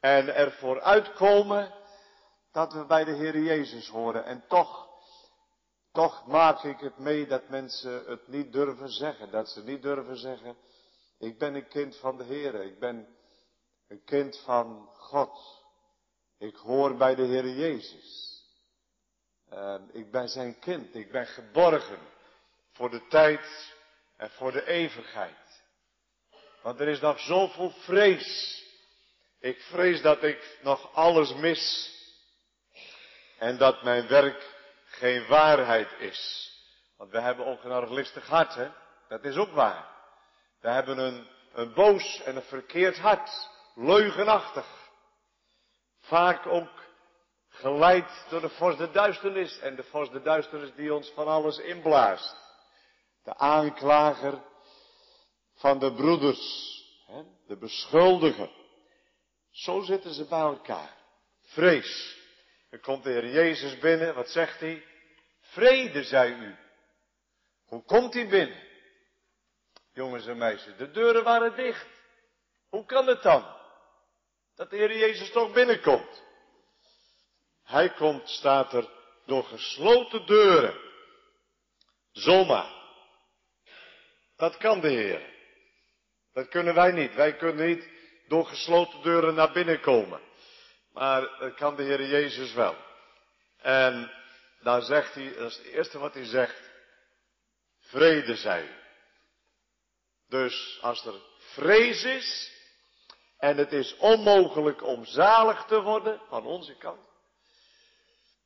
En 0.00 0.34
ervoor 0.34 0.80
uitkomen 0.80 1.74
dat 2.52 2.72
we 2.72 2.86
bij 2.86 3.04
de 3.04 3.14
Heer 3.14 3.38
Jezus 3.38 3.88
horen. 3.88 4.24
En 4.24 4.44
toch, 4.46 4.88
toch 5.92 6.26
maak 6.26 6.62
ik 6.62 6.80
het 6.80 6.98
mee 6.98 7.26
dat 7.26 7.48
mensen 7.48 8.04
het 8.06 8.28
niet 8.28 8.52
durven 8.52 8.88
zeggen. 8.88 9.30
Dat 9.30 9.48
ze 9.48 9.64
niet 9.64 9.82
durven 9.82 10.16
zeggen, 10.16 10.56
ik 11.18 11.38
ben 11.38 11.54
een 11.54 11.68
kind 11.68 11.96
van 11.96 12.16
de 12.16 12.24
Heer. 12.24 12.54
Ik 12.54 12.78
ben 12.78 13.16
een 13.88 14.04
kind 14.04 14.38
van 14.44 14.88
God. 14.92 15.57
Ik 16.38 16.56
hoor 16.56 16.96
bij 16.96 17.14
de 17.14 17.22
Heer 17.22 17.48
Jezus. 17.48 18.42
Uh, 19.52 19.74
ik 19.92 20.10
ben 20.10 20.28
zijn 20.28 20.58
kind. 20.58 20.94
Ik 20.94 21.12
ben 21.12 21.26
geborgen 21.26 21.98
voor 22.72 22.90
de 22.90 23.06
tijd 23.08 23.74
en 24.16 24.30
voor 24.30 24.52
de 24.52 24.66
eeuwigheid. 24.66 25.62
Want 26.62 26.80
er 26.80 26.88
is 26.88 27.00
nog 27.00 27.20
zoveel 27.20 27.70
vrees 27.70 28.58
ik 29.40 29.60
vrees 29.60 30.02
dat 30.02 30.22
ik 30.22 30.58
nog 30.62 30.94
alles 30.94 31.34
mis 31.34 31.92
en 33.38 33.58
dat 33.58 33.82
mijn 33.82 34.08
werk 34.08 34.56
geen 34.84 35.26
waarheid 35.26 35.88
is. 35.98 36.52
Want 36.96 37.10
we 37.10 37.20
hebben 37.20 37.46
ook 37.46 37.64
een 37.64 37.70
arglistig 37.70 38.26
hart, 38.26 38.54
hè? 38.54 38.68
Dat 39.08 39.24
is 39.24 39.36
ook 39.36 39.52
waar. 39.52 39.88
We 40.60 40.68
hebben 40.68 40.98
een, 40.98 41.26
een 41.52 41.72
boos 41.74 42.22
en 42.22 42.36
een 42.36 42.42
verkeerd 42.42 42.98
hart, 42.98 43.48
leugenachtig. 43.74 44.87
Vaak 46.08 46.46
ook 46.46 46.86
geleid 47.48 48.26
door 48.28 48.40
de 48.40 48.48
vorst 48.48 48.78
de 48.78 48.90
duisternis 48.90 49.58
en 49.58 49.76
de 49.76 49.82
vorst 49.82 50.12
de 50.12 50.22
duisternis 50.22 50.74
die 50.74 50.94
ons 50.94 51.10
van 51.14 51.26
alles 51.26 51.58
inblaast. 51.58 52.36
De 53.24 53.36
aanklager 53.36 54.42
van 55.54 55.78
de 55.78 55.92
broeders, 55.92 56.76
de 57.46 57.56
beschuldiger. 57.56 58.50
Zo 59.50 59.80
zitten 59.80 60.14
ze 60.14 60.24
bij 60.24 60.38
elkaar. 60.38 60.96
Vrees. 61.42 62.16
Er 62.70 62.80
komt 62.80 63.04
de 63.04 63.10
Heer 63.10 63.28
Jezus 63.28 63.78
binnen, 63.78 64.14
wat 64.14 64.28
zegt 64.28 64.60
hij? 64.60 64.84
Vrede, 65.40 66.02
zei 66.02 66.32
u. 66.32 66.56
Hoe 67.66 67.82
komt 67.82 68.14
hij 68.14 68.28
binnen? 68.28 68.62
Jongens 69.92 70.26
en 70.26 70.38
meisjes, 70.38 70.76
de 70.76 70.90
deuren 70.90 71.24
waren 71.24 71.56
dicht. 71.56 71.86
Hoe 72.68 72.84
kan 72.84 73.06
het 73.06 73.22
dan? 73.22 73.57
Dat 74.58 74.70
de 74.70 74.76
Heer 74.76 74.98
Jezus 74.98 75.30
toch 75.30 75.52
binnenkomt. 75.52 76.22
Hij 77.64 77.90
komt, 77.90 78.28
staat 78.28 78.72
er, 78.72 78.88
door 79.26 79.44
gesloten 79.44 80.26
deuren. 80.26 80.78
Zomaar. 82.12 82.72
Dat 84.36 84.56
kan 84.56 84.80
de 84.80 84.88
Heer. 84.88 85.34
Dat 86.32 86.48
kunnen 86.48 86.74
wij 86.74 86.92
niet. 86.92 87.14
Wij 87.14 87.36
kunnen 87.36 87.66
niet 87.66 87.88
door 88.28 88.46
gesloten 88.46 89.02
deuren 89.02 89.34
naar 89.34 89.52
binnen 89.52 89.80
komen. 89.80 90.20
Maar 90.92 91.38
dat 91.38 91.54
kan 91.54 91.76
de 91.76 91.82
Heer 91.82 92.06
Jezus 92.06 92.52
wel. 92.52 92.76
En 93.58 94.10
daar 94.60 94.82
zegt 94.82 95.14
hij, 95.14 95.34
dat 95.34 95.50
is 95.50 95.56
het 95.56 95.66
eerste 95.66 95.98
wat 95.98 96.14
hij 96.14 96.24
zegt, 96.24 96.70
vrede 97.80 98.36
zij. 98.36 98.78
Dus 100.28 100.78
als 100.80 101.06
er 101.06 101.20
vrees 101.38 102.04
is, 102.04 102.57
en 103.38 103.56
het 103.56 103.72
is 103.72 103.96
onmogelijk 103.96 104.82
om 104.82 105.04
zalig 105.04 105.64
te 105.64 105.80
worden, 105.80 106.20
van 106.28 106.46
onze 106.46 106.76
kant, 106.76 107.00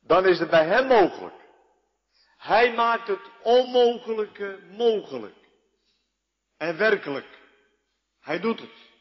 dan 0.01 0.25
is 0.25 0.39
het 0.39 0.49
bij 0.49 0.65
hem 0.65 0.87
mogelijk. 0.87 1.41
Hij 2.37 2.73
maakt 2.73 3.07
het 3.07 3.29
onmogelijke 3.41 4.59
mogelijk. 4.69 5.35
En 6.57 6.77
werkelijk. 6.77 7.41
Hij 8.19 8.39
doet 8.39 8.59
het. 8.59 8.91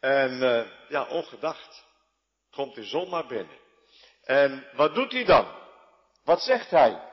En 0.00 0.32
uh, 0.32 0.66
ja, 0.88 1.06
ongedacht 1.08 1.84
komt 2.50 2.74
de 2.74 2.84
zon 2.84 3.08
maar 3.08 3.26
binnen. 3.26 3.58
En 4.24 4.66
wat 4.72 4.94
doet 4.94 5.12
hij 5.12 5.24
dan? 5.24 5.46
Wat 6.24 6.42
zegt 6.42 6.70
hij? 6.70 7.10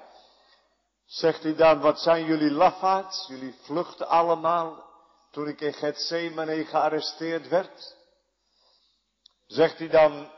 Zegt 1.05 1.43
hij 1.43 1.55
dan, 1.55 1.79
wat 1.79 1.99
zijn 1.99 2.25
jullie 2.25 2.51
lafaards? 2.51 3.27
Jullie 3.27 3.55
vluchten 3.61 4.07
allemaal 4.07 4.88
toen 5.31 5.47
ik 5.47 5.61
in 5.61 5.73
Gethsemane 5.73 6.65
gearresteerd 6.65 7.47
werd. 7.47 7.97
Zegt 9.47 9.77
hij 9.77 9.87
dan, 9.87 10.31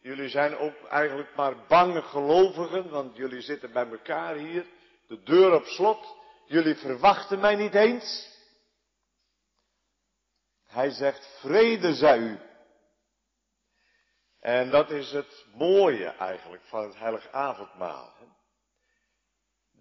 jullie 0.00 0.28
zijn 0.28 0.56
ook 0.56 0.84
eigenlijk 0.84 1.34
maar 1.34 1.66
bange 1.66 2.02
gelovigen, 2.02 2.90
want 2.90 3.16
jullie 3.16 3.40
zitten 3.40 3.72
bij 3.72 3.90
elkaar 3.90 4.34
hier, 4.34 4.66
de 5.06 5.22
deur 5.22 5.54
op 5.54 5.64
slot. 5.64 6.16
jullie 6.46 6.74
verwachten 6.74 7.40
mij 7.40 7.54
niet 7.54 7.74
eens. 7.74 8.34
Hij 10.66 10.90
zegt, 10.90 11.38
vrede 11.40 11.94
zij 11.94 12.18
u. 12.18 12.38
En 14.40 14.70
dat 14.70 14.90
is 14.90 15.12
het 15.12 15.44
mooie 15.54 16.06
eigenlijk 16.08 16.62
van 16.62 16.82
het 16.82 16.98
heilig 16.98 17.28
avondmaal. 17.30 18.14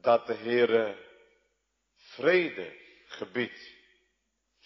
Dat 0.01 0.27
de 0.27 0.33
Heere 0.33 0.97
vrede 1.95 2.73
gebiedt. 3.05 3.74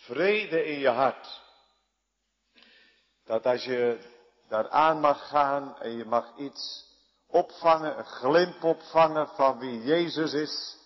Vrede 0.09 0.65
in 0.65 0.79
je 0.79 0.89
hart. 0.89 1.41
Dat 3.25 3.45
als 3.45 3.63
je 3.63 3.99
daar 4.47 4.69
aan 4.69 4.99
mag 4.99 5.27
gaan 5.27 5.79
en 5.79 5.97
je 5.97 6.05
mag 6.05 6.37
iets 6.37 6.85
opvangen, 7.27 7.97
een 7.97 8.05
glimp 8.05 8.63
opvangen 8.63 9.27
van 9.27 9.59
wie 9.59 9.83
Jezus 9.83 10.33
is. 10.33 10.77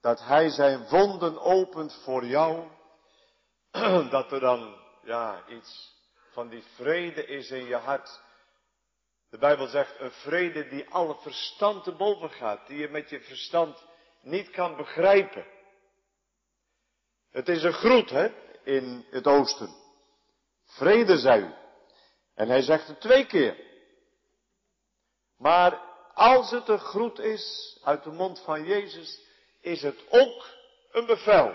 Dat 0.00 0.20
Hij 0.20 0.48
zijn 0.48 0.88
wonden 0.88 1.40
opent 1.40 1.94
voor 2.04 2.24
jou. 2.24 2.70
Dat 4.10 4.32
er 4.32 4.40
dan, 4.40 4.76
ja, 5.02 5.46
iets 5.48 5.94
van 6.32 6.48
die 6.48 6.64
vrede 6.74 7.26
is 7.26 7.50
in 7.50 7.64
je 7.64 7.76
hart. 7.76 8.20
De 9.30 9.38
Bijbel 9.38 9.66
zegt 9.66 10.00
een 10.00 10.12
vrede 10.12 10.68
die 10.68 10.90
alle 10.90 11.14
verstand 11.14 11.84
te 11.84 11.92
boven 11.92 12.30
gaat, 12.30 12.66
die 12.66 12.78
je 12.78 12.88
met 12.88 13.10
je 13.10 13.20
verstand 13.20 13.84
niet 14.20 14.50
kan 14.50 14.76
begrijpen. 14.76 15.51
Het 17.32 17.48
is 17.48 17.62
een 17.62 17.72
groet, 17.72 18.10
hè, 18.10 18.28
in 18.64 19.06
het 19.10 19.26
oosten. 19.26 19.74
Vrede 20.64 21.18
zij 21.18 21.38
u. 21.38 21.54
En 22.34 22.48
hij 22.48 22.62
zegt 22.62 22.86
het 22.86 23.00
twee 23.00 23.26
keer. 23.26 23.56
Maar 25.38 25.80
als 26.14 26.50
het 26.50 26.68
een 26.68 26.78
groet 26.78 27.18
is 27.18 27.76
uit 27.84 28.04
de 28.04 28.10
mond 28.10 28.40
van 28.40 28.64
Jezus, 28.64 29.20
is 29.60 29.82
het 29.82 30.04
ook 30.08 30.46
een 30.90 31.06
bevel. 31.06 31.54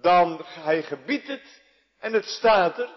Dan 0.00 0.40
hij 0.44 0.82
gebiedt 0.82 1.26
het 1.26 1.62
en 1.98 2.12
het 2.12 2.24
staat 2.24 2.78
er, 2.78 2.90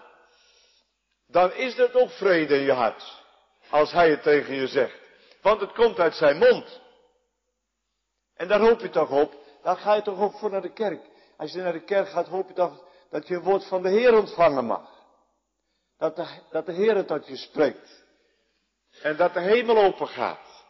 dan 1.26 1.52
is 1.52 1.74
dat 1.74 1.94
ook 1.94 2.10
vrede 2.10 2.54
in 2.54 2.62
je 2.62 2.72
hart. 2.72 3.22
Als 3.70 3.92
hij 3.92 4.10
het 4.10 4.22
tegen 4.22 4.54
je 4.54 4.66
zegt. 4.66 5.00
Want 5.42 5.60
het 5.60 5.72
komt 5.72 5.98
uit 5.98 6.14
zijn 6.14 6.38
mond. 6.38 6.80
En 8.34 8.48
daar 8.48 8.60
hoop 8.60 8.80
je 8.80 8.90
toch 8.90 9.10
op. 9.10 9.43
Dan 9.64 9.76
ga 9.76 9.94
je 9.94 10.02
toch 10.02 10.18
ook 10.18 10.38
voor 10.38 10.50
naar 10.50 10.62
de 10.62 10.72
kerk. 10.72 11.06
Als 11.36 11.52
je 11.52 11.62
naar 11.62 11.72
de 11.72 11.84
kerk 11.84 12.08
gaat, 12.08 12.26
hoop 12.26 12.48
je 12.48 12.54
toch 12.54 12.84
dat 13.10 13.28
je 13.28 13.34
een 13.34 13.42
woord 13.42 13.64
van 13.64 13.82
de 13.82 13.88
Heer 13.88 14.14
ontvangen 14.14 14.64
mag. 14.64 14.90
Dat 15.98 16.16
de, 16.16 16.26
dat 16.50 16.66
de 16.66 16.72
Heer 16.72 16.96
het 16.96 17.06
tot 17.06 17.26
je 17.26 17.36
spreekt. 17.36 18.04
En 19.02 19.16
dat 19.16 19.34
de 19.34 19.40
hemel 19.40 19.76
open 19.76 20.08
gaat. 20.08 20.64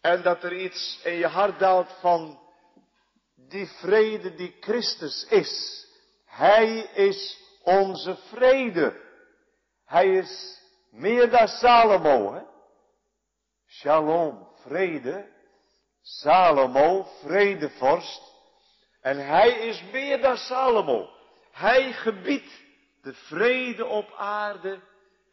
En 0.00 0.22
dat 0.22 0.42
er 0.42 0.52
iets 0.52 1.00
in 1.04 1.12
je 1.12 1.26
hart 1.26 1.58
daalt 1.58 1.92
van 2.00 2.40
die 3.34 3.66
vrede 3.66 4.34
die 4.34 4.56
Christus 4.60 5.26
is. 5.28 5.86
Hij 6.24 6.78
is 6.78 7.38
onze 7.62 8.16
vrede. 8.16 9.00
Hij 9.84 10.08
is 10.08 10.60
meer 10.90 11.30
dan 11.30 11.48
Salomo. 11.48 12.32
Hè? 12.32 12.42
Shalom, 13.66 14.48
vrede. 14.54 15.34
Salomo, 16.08 17.06
vredevorst. 17.22 18.22
En 19.00 19.26
hij 19.26 19.50
is 19.50 19.82
meer 19.92 20.20
dan 20.20 20.36
Salomo. 20.36 21.08
Hij 21.52 21.92
gebiedt 21.92 22.62
de 23.02 23.14
vrede 23.14 23.86
op 23.86 24.12
aarde 24.16 24.80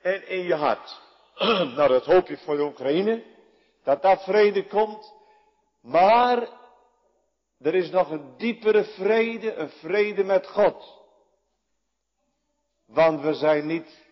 en 0.01 0.27
in 0.27 0.43
je 0.43 0.53
hart. 0.53 1.01
nou, 1.75 1.87
dat 1.87 2.05
hoop 2.05 2.27
je 2.27 2.37
voor 2.37 2.55
de 2.55 2.63
Oekraïne. 2.63 3.23
Dat 3.83 4.01
daar 4.01 4.19
vrede 4.19 4.67
komt. 4.67 5.13
Maar 5.81 6.49
er 7.59 7.75
is 7.75 7.89
nog 7.89 8.09
een 8.09 8.37
diepere 8.37 8.83
vrede, 8.83 9.53
een 9.53 9.69
vrede 9.69 10.23
met 10.23 10.47
God. 10.47 11.01
Want 12.86 13.21
we 13.21 13.33
zijn 13.33 13.65
niet 13.67 14.05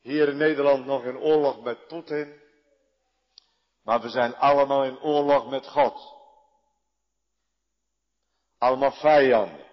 hier 0.00 0.28
in 0.28 0.36
Nederland 0.36 0.86
nog 0.86 1.04
in 1.04 1.18
oorlog 1.18 1.62
met 1.62 1.86
Poetin. 1.86 2.42
Maar 3.84 4.00
we 4.00 4.08
zijn 4.08 4.36
allemaal 4.36 4.84
in 4.84 5.00
oorlog 5.00 5.50
met 5.50 5.66
God. 5.66 6.12
Allemaal 8.58 8.92
vijanden. 8.92 9.66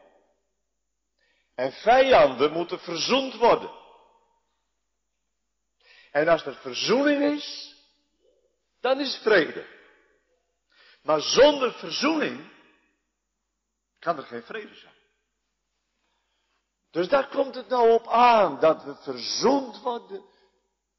En 1.55 1.71
vijanden 1.71 2.51
moeten 2.51 2.79
verzoend 2.79 3.35
worden. 3.35 3.71
En 6.11 6.27
als 6.27 6.45
er 6.45 6.55
verzoening 6.55 7.23
is, 7.23 7.75
dan 8.79 8.99
is 8.99 9.15
vrede. 9.15 9.67
Maar 11.01 11.21
zonder 11.21 11.73
verzoening 11.73 12.51
kan 13.99 14.17
er 14.17 14.23
geen 14.23 14.43
vrede 14.43 14.75
zijn. 14.75 14.95
Dus 16.91 17.07
daar 17.07 17.27
komt 17.27 17.55
het 17.55 17.67
nou 17.67 17.91
op 17.91 18.07
aan, 18.07 18.59
dat 18.59 18.83
we 18.83 18.95
verzoend 18.95 19.81
worden 19.81 20.25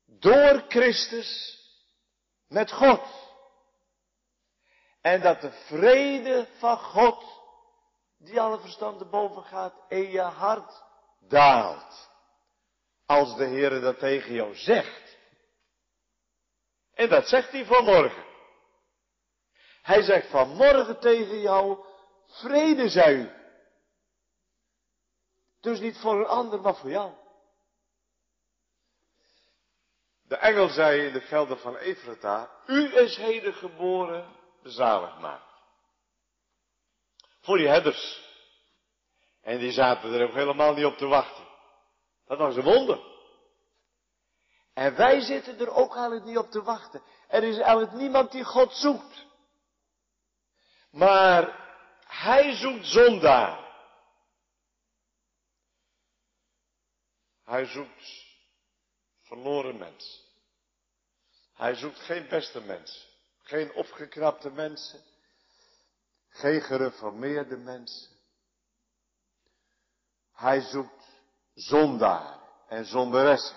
door 0.06 0.64
Christus 0.68 1.61
met 2.52 2.72
God. 2.72 3.00
En 5.00 5.20
dat 5.20 5.40
de 5.40 5.52
vrede 5.52 6.48
van 6.58 6.78
God, 6.78 7.24
die 8.18 8.40
alle 8.40 8.58
verstand 8.58 8.98
te 8.98 9.04
boven 9.04 9.42
gaat, 9.42 9.74
in 9.88 10.10
je 10.10 10.20
hart 10.20 10.84
daalt. 11.20 12.10
Als 13.06 13.36
de 13.36 13.44
Heer 13.44 13.80
dat 13.80 13.98
tegen 13.98 14.32
jou 14.32 14.54
zegt. 14.54 15.16
En 16.94 17.08
dat 17.08 17.28
zegt 17.28 17.50
hij 17.50 17.64
vanmorgen. 17.64 18.24
Hij 19.82 20.02
zegt 20.02 20.30
vanmorgen 20.30 21.00
tegen 21.00 21.40
jou, 21.40 21.84
vrede 22.26 22.88
zij 22.88 23.14
u. 23.14 23.30
Dus 25.60 25.80
niet 25.80 25.98
voor 25.98 26.20
een 26.20 26.26
ander, 26.26 26.60
maar 26.60 26.74
voor 26.74 26.90
jou. 26.90 27.21
De 30.32 30.38
engel 30.38 30.68
zei 30.68 31.06
in 31.06 31.12
de 31.12 31.20
velden 31.20 31.58
van 31.58 31.76
Efrata, 31.76 32.50
u 32.66 32.96
is 32.96 33.16
heden 33.16 33.54
geboren 33.54 34.36
de 34.62 34.70
zaligmaker. 34.70 35.62
Voor 37.40 37.56
die 37.56 37.68
herders. 37.68 38.22
En 39.42 39.58
die 39.58 39.72
zaten 39.72 40.12
er 40.12 40.28
ook 40.28 40.34
helemaal 40.34 40.74
niet 40.74 40.84
op 40.84 40.96
te 40.96 41.06
wachten. 41.06 41.44
Dat 42.26 42.38
was 42.38 42.56
een 42.56 42.62
wonder. 42.62 43.00
En 44.74 44.96
wij 44.96 45.20
zitten 45.20 45.58
er 45.58 45.70
ook 45.70 45.94
eigenlijk 45.94 46.24
niet 46.24 46.38
op 46.38 46.50
te 46.50 46.62
wachten. 46.62 47.02
Er 47.28 47.42
is 47.42 47.58
eigenlijk 47.58 47.92
niemand 47.92 48.32
die 48.32 48.44
God 48.44 48.72
zoekt. 48.72 49.26
Maar 50.90 51.66
hij 52.06 52.54
zoekt 52.54 52.86
zondaar. 52.86 53.74
Hij 57.44 57.64
zoekt 57.66 58.24
verloren 59.22 59.78
mensen. 59.78 60.21
Hij 61.62 61.74
zoekt 61.74 61.98
geen 61.98 62.28
beste 62.28 62.60
mensen. 62.60 63.02
Geen 63.42 63.72
opgeknapte 63.74 64.50
mensen. 64.50 65.00
Geen 66.28 66.60
gereformeerde 66.60 67.56
mensen. 67.56 68.10
Hij 70.32 70.60
zoekt 70.60 71.04
zondaar 71.54 72.38
en 72.68 72.84
zonderessen. 72.84 73.56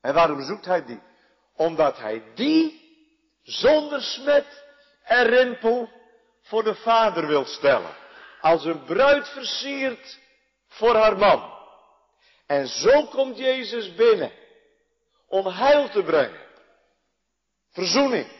En 0.00 0.14
waarom 0.14 0.42
zoekt 0.42 0.64
hij 0.64 0.84
die? 0.84 1.00
Omdat 1.54 1.98
hij 1.98 2.34
die 2.34 2.80
zonder 3.42 4.02
smet 4.02 4.64
en 5.02 5.26
rimpel 5.26 5.90
voor 6.42 6.64
de 6.64 6.74
vader 6.74 7.26
wil 7.26 7.44
stellen. 7.44 7.94
Als 8.40 8.64
een 8.64 8.84
bruid 8.84 9.28
versiert 9.28 10.18
voor 10.68 10.94
haar 10.94 11.18
man. 11.18 11.58
En 12.46 12.68
zo 12.68 13.06
komt 13.06 13.38
Jezus 13.38 13.94
binnen 13.94 14.32
om 15.26 15.46
heil 15.46 15.88
te 15.88 16.02
brengen. 16.02 16.48
Verzoening, 17.70 18.32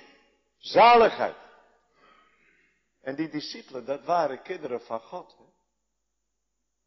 zaligheid. 0.58 1.36
En 3.02 3.16
die 3.16 3.28
discipelen, 3.28 3.84
dat 3.84 4.04
waren 4.04 4.42
kinderen 4.42 4.80
van 4.80 5.00
God. 5.00 5.36
Hè? 5.38 5.44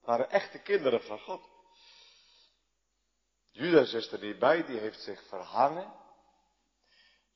Waren 0.01 0.29
echte 0.29 0.60
kinderen 0.60 1.01
van 1.01 1.19
God. 1.19 1.51
Judas 3.51 3.93
is 3.93 4.12
er 4.12 4.19
niet 4.19 4.39
bij, 4.39 4.65
die 4.65 4.79
heeft 4.79 5.01
zich 5.01 5.23
verhangen. 5.27 5.93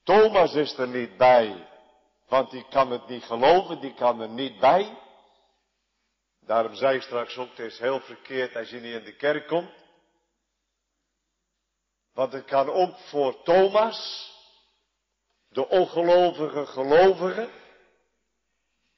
Thomas 0.04 0.54
is 0.54 0.78
er 0.78 0.88
niet 0.88 1.18
bij, 1.18 1.70
want 2.28 2.52
die 2.52 2.68
kan 2.70 2.92
het 2.92 3.08
niet 3.08 3.24
geloven, 3.24 3.82
die 3.82 3.94
kan 3.94 4.22
er 4.22 4.30
niet 4.30 4.60
bij. 4.60 4.98
Daarom 6.40 6.76
zei 6.76 6.96
ik 6.96 7.02
straks 7.02 7.38
ook, 7.38 7.50
het 7.50 7.60
is 7.60 7.80
heel 7.80 8.00
verkeerd 8.00 8.56
als 8.56 8.70
je 8.70 8.80
niet 8.80 8.94
in 8.94 9.04
de 9.04 9.16
kerk 9.16 9.48
komt. 9.48 9.72
Want 12.14 12.34
het 12.34 12.46
kan 12.46 12.70
ook 12.70 12.98
voor 12.98 13.44
Thomas, 13.44 14.32
de 15.58 15.68
ongelovige 15.68 16.66
gelovige. 16.66 17.50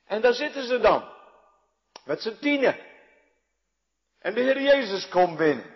En 0.06 0.22
daar 0.22 0.34
zitten 0.34 0.63
ze 0.63 0.80
dan, 0.80 1.13
met 2.06 2.22
z'n 2.22 2.38
tienen. 2.39 2.80
En 4.19 4.34
de 4.34 4.41
Heer 4.41 4.62
Jezus 4.62 5.10
komt 5.10 5.38
binnen. 5.38 5.76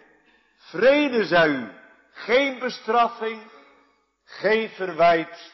Vrede 0.58 1.26
zij 1.26 1.48
u, 1.48 1.72
geen 2.12 2.60
bestraffing, 2.60 3.52
geen 4.24 4.69
verwijt, 4.69 5.52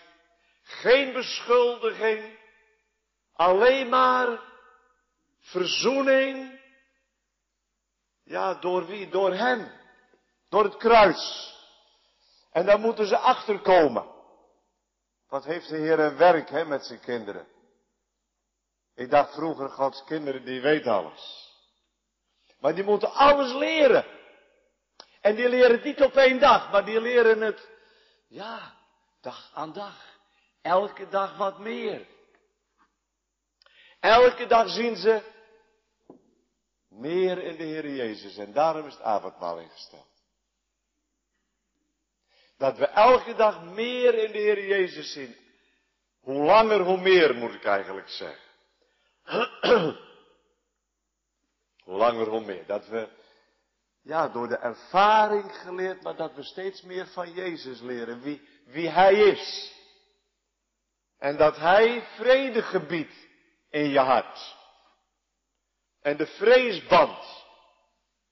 Geen 0.63 1.13
beschuldiging. 1.13 2.37
Alleen 3.33 3.89
maar 3.89 4.39
verzoening. 5.39 6.59
Ja, 8.23 8.53
door 8.53 8.85
wie? 8.85 9.09
Door 9.09 9.33
hem. 9.33 9.71
Door 10.49 10.63
het 10.63 10.77
kruis. 10.77 11.53
En 12.51 12.65
daar 12.65 12.79
moeten 12.79 13.07
ze 13.07 13.17
achterkomen. 13.17 14.18
Wat 15.29 15.45
heeft 15.45 15.69
de 15.69 15.77
Heer 15.77 15.99
een 15.99 16.17
werk 16.17 16.49
hè, 16.49 16.65
met 16.65 16.85
zijn 16.85 16.99
kinderen? 16.99 17.47
Ik 18.95 19.09
dacht 19.09 19.33
vroeger, 19.33 19.69
Gods 19.69 20.03
kinderen 20.03 20.45
die 20.45 20.61
weten 20.61 20.91
alles. 20.91 21.53
Maar 22.59 22.75
die 22.75 22.83
moeten 22.83 23.13
alles 23.13 23.53
leren. 23.53 24.05
En 25.21 25.35
die 25.35 25.49
leren 25.49 25.71
het 25.71 25.83
niet 25.83 26.01
op 26.01 26.15
één 26.15 26.39
dag, 26.39 26.71
maar 26.71 26.85
die 26.85 27.01
leren 27.01 27.41
het, 27.41 27.69
ja, 28.27 28.75
dag 29.21 29.51
aan 29.53 29.73
dag. 29.73 30.17
Elke 30.61 31.09
dag 31.09 31.37
wat 31.37 31.59
meer. 31.59 32.07
Elke 33.99 34.45
dag 34.45 34.69
zien 34.69 34.95
ze 34.95 35.21
meer 36.87 37.37
in 37.37 37.57
de 37.57 37.63
Heer 37.63 37.89
Jezus. 37.89 38.37
En 38.37 38.53
daarom 38.53 38.85
is 38.85 38.93
het 38.93 39.03
avondmaal 39.03 39.59
ingesteld. 39.59 40.08
Dat 42.59 42.77
we 42.77 42.85
elke 42.85 43.35
dag 43.35 43.63
meer 43.63 44.13
in 44.13 44.31
de 44.31 44.37
Heer 44.37 44.67
Jezus 44.67 45.11
zien. 45.11 45.35
Hoe 46.19 46.43
langer, 46.43 46.79
hoe 46.79 47.01
meer 47.01 47.35
moet 47.35 47.53
ik 47.53 47.63
eigenlijk 47.63 48.09
zeggen. 48.09 48.47
hoe 51.83 51.97
langer, 51.97 52.27
hoe 52.27 52.45
meer. 52.45 52.65
Dat 52.65 52.87
we, 52.87 53.09
ja, 54.01 54.27
door 54.27 54.47
de 54.47 54.57
ervaring 54.57 55.55
geleerd, 55.55 56.01
maar 56.01 56.15
dat 56.15 56.35
we 56.35 56.43
steeds 56.43 56.81
meer 56.81 57.07
van 57.07 57.33
Jezus 57.33 57.81
leren. 57.81 58.21
Wie, 58.21 58.47
wie 58.65 58.89
Hij 58.89 59.13
is. 59.13 59.73
En 61.17 61.37
dat 61.37 61.57
Hij 61.57 62.07
vrede 62.15 62.61
gebiedt 62.61 63.27
in 63.69 63.89
je 63.89 63.99
hart. 63.99 64.55
En 66.01 66.17
de 66.17 66.27
vreesband 66.27 67.45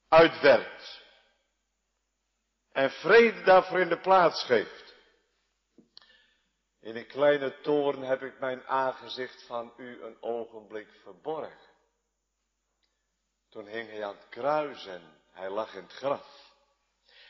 uitwerkt. 0.08 0.97
En 2.78 2.92
vrede 2.92 3.44
daarvoor 3.44 3.80
in 3.80 3.90
de 3.90 4.00
plaats 4.00 4.44
geeft. 4.44 4.96
In 6.82 6.96
een 6.96 7.08
kleine 7.08 7.62
toren 7.62 8.02
heb 8.02 8.22
ik 8.22 8.40
mijn 8.40 8.68
aangezicht 8.68 9.44
van 9.44 9.74
u 9.78 10.04
een 10.04 10.18
ogenblik 10.22 10.88
verborgen. 11.04 11.70
Toen 13.50 13.68
hing 13.68 13.90
hij 13.90 14.06
aan 14.06 14.16
het 14.16 14.30
kruis 14.30 14.86
en 14.86 15.02
hij 15.32 15.50
lag 15.50 15.74
in 15.74 15.84
het 15.84 15.94
graf. 15.94 16.54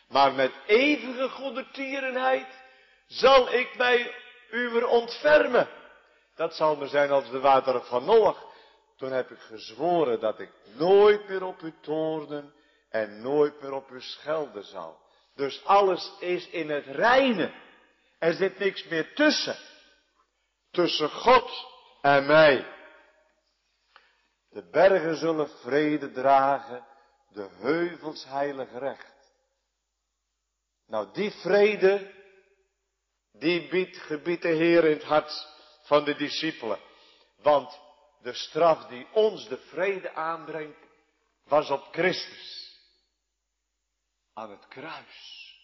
Maar 0.08 0.34
met 0.34 0.52
eeuwige 0.66 1.30
goedertierenheid 1.30 2.64
zal 3.06 3.54
ik 3.54 3.78
mij 3.78 4.16
u 4.52 4.70
weer 4.70 4.88
ontfermen. 4.88 5.70
Dat 6.36 6.56
zal 6.56 6.76
me 6.76 6.88
zijn 6.88 7.12
als 7.12 7.30
de 7.30 7.40
wateren 7.40 7.86
van 7.86 8.06
Noach. 8.06 8.44
Toen 8.98 9.12
heb 9.12 9.32
ik 9.32 9.40
gezworen 9.40 10.20
dat 10.20 10.40
ik 10.40 10.52
nooit 10.64 11.28
meer 11.28 11.44
op 11.44 11.62
u 11.62 11.74
toornen 11.82 12.54
en 12.90 13.22
nooit 13.22 13.62
meer 13.62 13.74
op 13.74 13.90
u 13.90 14.02
schelden 14.02 14.64
zal. 14.64 15.06
Dus 15.38 15.66
alles 15.66 16.12
is 16.20 16.50
in 16.50 16.70
het 16.70 16.86
reine. 16.86 17.54
Er 18.20 18.34
zit 18.34 18.60
niks 18.60 18.88
meer 18.88 19.14
tussen. 19.14 19.58
Tussen 20.72 21.10
God 21.10 21.66
en 22.02 22.26
mij. 22.26 22.76
De 24.50 24.70
bergen 24.70 25.16
zullen 25.16 25.50
vrede 25.50 26.12
dragen, 26.12 26.86
de 27.30 27.50
heuvels 27.52 28.26
heilig 28.26 28.72
recht. 28.72 29.16
Nou, 30.88 31.08
die 31.14 31.32
vrede, 31.32 32.14
die 33.32 33.68
biedt, 33.68 33.98
gebiedt 33.98 34.42
de 34.42 34.48
Heer 34.48 34.84
in 34.84 34.98
het 34.98 35.04
hart 35.04 35.48
van 35.84 36.04
de 36.04 36.16
discipelen. 36.16 36.80
Want 37.42 37.80
de 38.22 38.34
straf 38.34 38.86
die 38.86 39.08
ons 39.12 39.48
de 39.48 39.58
vrede 39.58 40.14
aanbrengt, 40.14 40.88
was 41.44 41.70
op 41.70 41.88
Christus. 41.92 42.67
Aan 44.38 44.52
het 44.52 44.68
kruis. 44.68 45.56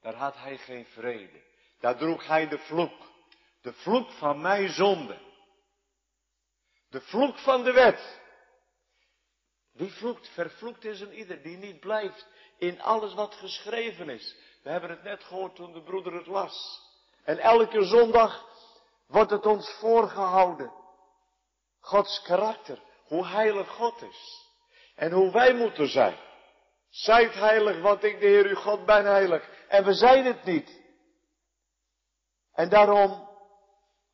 Daar 0.00 0.14
had 0.14 0.36
hij 0.36 0.58
geen 0.58 0.86
vrede. 0.86 1.42
Daar 1.80 1.96
droeg 1.96 2.26
hij 2.26 2.48
de 2.48 2.58
vloek. 2.58 3.10
De 3.60 3.72
vloek 3.72 4.10
van 4.10 4.40
mijn 4.40 4.68
zonde. 4.68 5.18
De 6.88 7.00
vloek 7.00 7.38
van 7.38 7.64
de 7.64 7.72
wet. 7.72 8.20
Wie 9.72 9.92
vloekt? 9.92 10.28
Vervloekt 10.28 10.84
is 10.84 11.00
een 11.00 11.12
ieder 11.12 11.42
die 11.42 11.56
niet 11.56 11.80
blijft 11.80 12.26
in 12.58 12.80
alles 12.80 13.14
wat 13.14 13.34
geschreven 13.34 14.08
is. 14.08 14.36
We 14.62 14.70
hebben 14.70 14.90
het 14.90 15.02
net 15.02 15.24
gehoord 15.24 15.54
toen 15.54 15.72
de 15.72 15.82
broeder 15.82 16.12
het 16.12 16.26
las. 16.26 16.82
En 17.24 17.38
elke 17.38 17.84
zondag 17.84 18.44
wordt 19.06 19.30
het 19.30 19.46
ons 19.46 19.70
voorgehouden. 19.70 20.72
Gods 21.80 22.22
karakter, 22.22 22.82
hoe 23.04 23.26
heilig 23.26 23.68
God 23.68 24.02
is. 24.02 24.46
En 24.94 25.12
hoe 25.12 25.32
wij 25.32 25.54
moeten 25.54 25.88
zijn. 25.88 26.27
Zijt 26.90 27.34
heilig, 27.34 27.80
want 27.80 28.04
ik 28.04 28.20
de 28.20 28.26
Heer 28.26 28.46
uw 28.46 28.54
God 28.54 28.86
ben 28.86 29.04
heilig. 29.04 29.48
En 29.68 29.84
we 29.84 29.92
zijn 29.92 30.24
het 30.24 30.44
niet. 30.44 30.82
En 32.52 32.68
daarom 32.68 33.28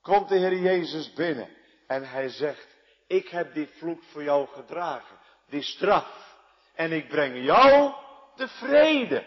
komt 0.00 0.28
de 0.28 0.36
Heer 0.36 0.58
Jezus 0.58 1.12
binnen. 1.12 1.48
En 1.86 2.08
hij 2.08 2.28
zegt, 2.28 2.76
ik 3.06 3.28
heb 3.28 3.54
die 3.54 3.68
vloek 3.68 4.02
voor 4.02 4.22
jou 4.22 4.48
gedragen. 4.48 5.18
Die 5.48 5.62
straf. 5.62 6.36
En 6.74 6.92
ik 6.92 7.08
breng 7.08 7.44
jou 7.44 7.94
de 8.36 8.48
vrede. 8.48 9.24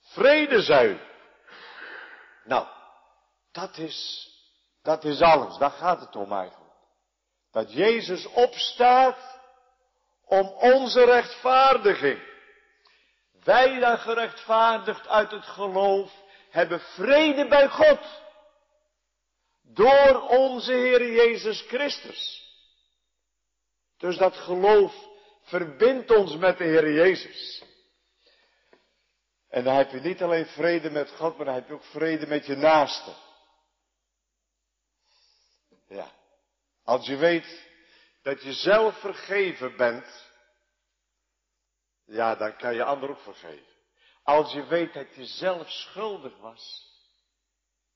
Vrede 0.00 0.62
zijn. 0.62 1.00
Nou, 2.44 2.66
dat 3.52 3.78
is, 3.78 4.28
dat 4.82 5.04
is 5.04 5.20
alles. 5.20 5.58
Daar 5.58 5.70
gaat 5.70 6.00
het 6.00 6.16
om 6.16 6.32
eigenlijk. 6.32 6.72
Dat 7.50 7.72
Jezus 7.72 8.26
opstaat 8.26 9.40
om 10.24 10.46
onze 10.46 11.04
rechtvaardiging. 11.04 12.29
Wij 13.44 13.78
dan 13.78 13.98
gerechtvaardigd 13.98 15.08
uit 15.08 15.30
het 15.30 15.44
geloof 15.44 16.12
hebben 16.50 16.80
vrede 16.80 17.48
bij 17.48 17.68
God. 17.68 18.22
Door 19.62 20.28
onze 20.28 20.72
Heer 20.72 21.12
Jezus 21.12 21.60
Christus. 21.60 22.48
Dus 23.96 24.16
dat 24.16 24.36
geloof 24.36 24.94
verbindt 25.42 26.10
ons 26.10 26.36
met 26.36 26.58
de 26.58 26.64
Heer 26.64 26.92
Jezus. 26.92 27.62
En 29.48 29.64
dan 29.64 29.74
heb 29.74 29.90
je 29.90 30.00
niet 30.00 30.22
alleen 30.22 30.46
vrede 30.46 30.90
met 30.90 31.10
God, 31.10 31.36
maar 31.36 31.46
dan 31.46 31.54
heb 31.54 31.68
je 31.68 31.74
ook 31.74 31.84
vrede 31.84 32.26
met 32.26 32.46
je 32.46 32.56
naaste. 32.56 33.14
Ja. 35.88 36.10
Als 36.84 37.06
je 37.06 37.16
weet 37.16 37.68
dat 38.22 38.42
je 38.42 38.52
zelf 38.52 39.00
vergeven 39.00 39.76
bent, 39.76 40.29
ja, 42.10 42.34
dan 42.34 42.56
kan 42.56 42.74
je 42.74 42.84
anderen 42.84 43.14
ook 43.14 43.22
vergeven. 43.22 43.66
Als 44.22 44.52
je 44.52 44.64
weet 44.64 44.92
dat 44.92 45.14
je 45.14 45.26
zelf 45.26 45.70
schuldig 45.70 46.36
was, 46.38 46.88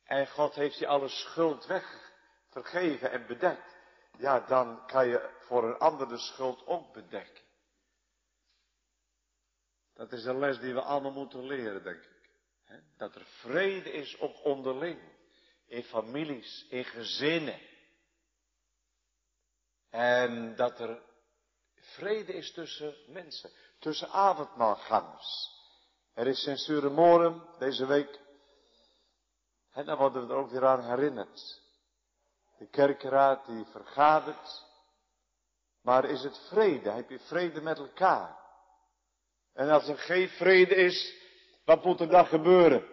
en 0.04 0.28
God 0.28 0.54
heeft 0.54 0.78
je 0.78 0.86
alle 0.86 1.08
schuld 1.08 1.66
weg 1.66 2.12
vergeven 2.48 3.10
en 3.10 3.26
bedekt, 3.26 3.76
ja, 4.18 4.40
dan 4.40 4.86
kan 4.86 5.08
je 5.08 5.30
voor 5.40 5.64
een 5.64 5.78
ander 5.78 6.08
de 6.08 6.18
schuld 6.18 6.66
ook 6.66 6.92
bedekken. 6.92 7.42
Dat 9.94 10.12
is 10.12 10.24
een 10.24 10.38
les 10.38 10.58
die 10.58 10.74
we 10.74 10.80
allemaal 10.80 11.12
moeten 11.12 11.46
leren, 11.46 11.82
denk 11.82 12.02
ik. 12.02 12.12
Dat 12.96 13.14
er 13.14 13.24
vrede 13.24 13.92
is 13.92 14.18
ook 14.18 14.44
onderling, 14.44 15.00
in 15.66 15.82
families, 15.82 16.66
in 16.68 16.84
gezinnen. 16.84 17.60
En 19.90 20.56
dat 20.56 20.80
er 20.80 21.02
vrede 21.74 22.32
is 22.32 22.52
tussen 22.52 22.94
mensen, 23.06 23.50
tussen 23.84 24.08
avondmaalgangers. 24.08 25.52
Er 26.14 26.26
is 26.26 26.66
in 26.66 26.92
Moren 26.92 27.42
deze 27.58 27.86
week, 27.86 28.20
en 29.70 29.84
dan 29.84 29.98
worden 29.98 30.26
we 30.26 30.32
er 30.32 30.38
ook 30.38 30.50
weer 30.50 30.66
aan 30.66 30.84
herinnerd. 30.84 31.62
De 32.58 32.68
kerkraad 32.68 33.46
die 33.46 33.64
vergadert, 33.64 34.64
maar 35.82 36.04
is 36.04 36.22
het 36.22 36.38
vrede? 36.48 36.90
Heb 36.90 37.10
je 37.10 37.18
vrede 37.18 37.60
met 37.60 37.78
elkaar? 37.78 38.38
En 39.52 39.70
als 39.70 39.88
er 39.88 39.98
geen 39.98 40.28
vrede 40.28 40.74
is, 40.74 41.14
wat 41.64 41.84
moet 41.84 42.00
er 42.00 42.08
dan 42.08 42.26
gebeuren? 42.26 42.88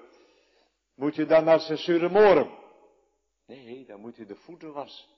Moet 0.95 1.15
je 1.15 1.25
dan 1.25 1.43
naar 1.43 2.09
Moren? 2.11 2.57
Nee, 3.45 3.85
dan 3.85 3.99
moet 3.99 4.15
je 4.15 4.25
de 4.25 4.35
voeten 4.35 4.73
wassen 4.73 5.09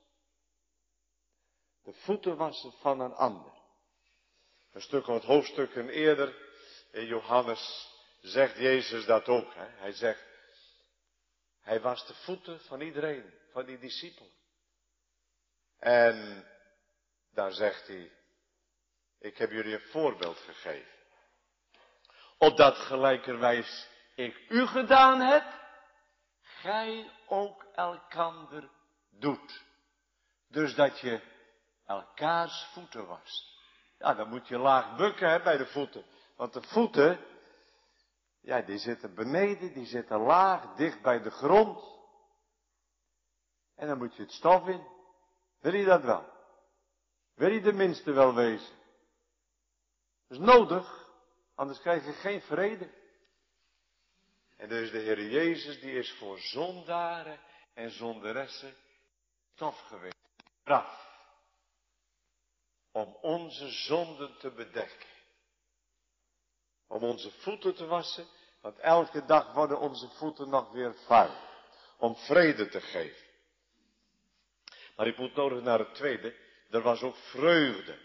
de 1.83 1.93
voeten 1.93 2.37
wassen 2.37 2.71
van 2.71 2.99
een 2.99 3.13
ander. 3.13 3.52
Een 4.73 4.81
stuk 4.81 5.05
wat 5.05 5.23
hoofdstukken 5.23 5.89
eerder 5.89 6.35
in 6.91 7.05
Johannes 7.05 7.89
zegt 8.21 8.57
Jezus 8.57 9.05
dat 9.05 9.27
ook. 9.27 9.53
Hè? 9.53 9.65
Hij 9.65 9.91
zegt, 9.91 10.25
hij 11.61 11.81
was 11.81 12.07
de 12.07 12.13
voeten 12.13 12.59
van 12.59 12.81
iedereen, 12.81 13.33
van 13.51 13.65
die 13.65 13.79
discipelen. 13.79 14.31
En 15.79 16.47
daar 17.33 17.51
zegt 17.51 17.87
hij, 17.87 18.11
ik 19.19 19.37
heb 19.37 19.51
jullie 19.51 19.73
een 19.73 19.89
voorbeeld 19.89 20.37
gegeven. 20.37 20.91
Opdat 22.37 22.75
gelijkerwijs 22.75 23.87
ik 24.15 24.45
u 24.49 24.65
gedaan 24.65 25.19
heb, 25.19 25.45
gij 26.41 27.11
ook 27.27 27.65
elkander 27.75 28.69
doet. 29.09 29.63
Dus 30.47 30.75
dat 30.75 30.99
je 30.99 31.21
elkaars 31.85 32.67
voeten 32.73 33.07
wast. 33.07 33.52
Ja, 34.03 34.13
dan 34.13 34.29
moet 34.29 34.47
je 34.47 34.57
laag 34.57 34.95
bukken 34.95 35.29
hè, 35.29 35.41
bij 35.41 35.57
de 35.57 35.65
voeten. 35.65 36.05
Want 36.35 36.53
de 36.53 36.61
voeten, 36.61 37.19
ja, 38.41 38.61
die 38.61 38.77
zitten 38.77 39.15
beneden, 39.15 39.73
die 39.73 39.85
zitten 39.85 40.19
laag, 40.19 40.75
dicht 40.75 41.01
bij 41.01 41.21
de 41.21 41.29
grond. 41.29 41.83
En 43.75 43.87
dan 43.87 43.97
moet 43.97 44.15
je 44.15 44.21
het 44.21 44.31
stof 44.31 44.67
in. 44.67 44.87
Wil 45.59 45.73
je 45.73 45.85
dat 45.85 46.03
wel? 46.03 46.25
Wil 47.35 47.51
je 47.51 47.61
de 47.61 47.73
minste 47.73 48.11
wel 48.11 48.33
wezen? 48.33 48.75
Dat 50.27 50.37
is 50.39 50.45
nodig, 50.45 51.09
anders 51.55 51.79
krijg 51.79 52.05
je 52.05 52.13
geen 52.13 52.41
vrede. 52.41 52.89
En 54.57 54.69
dus 54.69 54.91
de 54.91 54.99
Heer 54.99 55.25
Jezus, 55.25 55.79
die 55.79 55.93
is 55.93 56.11
voor 56.11 56.39
zondaren 56.39 57.39
en 57.73 57.91
zonderessen 57.91 58.73
stof 59.53 59.79
geweest. 59.79 60.17
Straf. 60.61 61.12
Om 62.93 63.17
onze 63.21 63.69
zonden 63.69 64.37
te 64.37 64.51
bedekken. 64.51 65.07
Om 66.87 67.03
onze 67.03 67.31
voeten 67.31 67.75
te 67.75 67.85
wassen, 67.85 68.27
want 68.61 68.77
elke 68.79 69.25
dag 69.25 69.53
worden 69.53 69.79
onze 69.79 70.07
voeten 70.07 70.49
nog 70.49 70.71
weer 70.71 70.95
vuil. 71.05 71.35
Om 71.97 72.15
vrede 72.15 72.69
te 72.69 72.81
geven. 72.81 73.25
Maar 74.95 75.07
ik 75.07 75.17
moet 75.17 75.35
nodig 75.35 75.63
naar 75.63 75.79
het 75.79 75.95
tweede. 75.95 76.35
Er 76.69 76.81
was 76.81 77.01
ook 77.01 77.15
vreugde. 77.15 77.97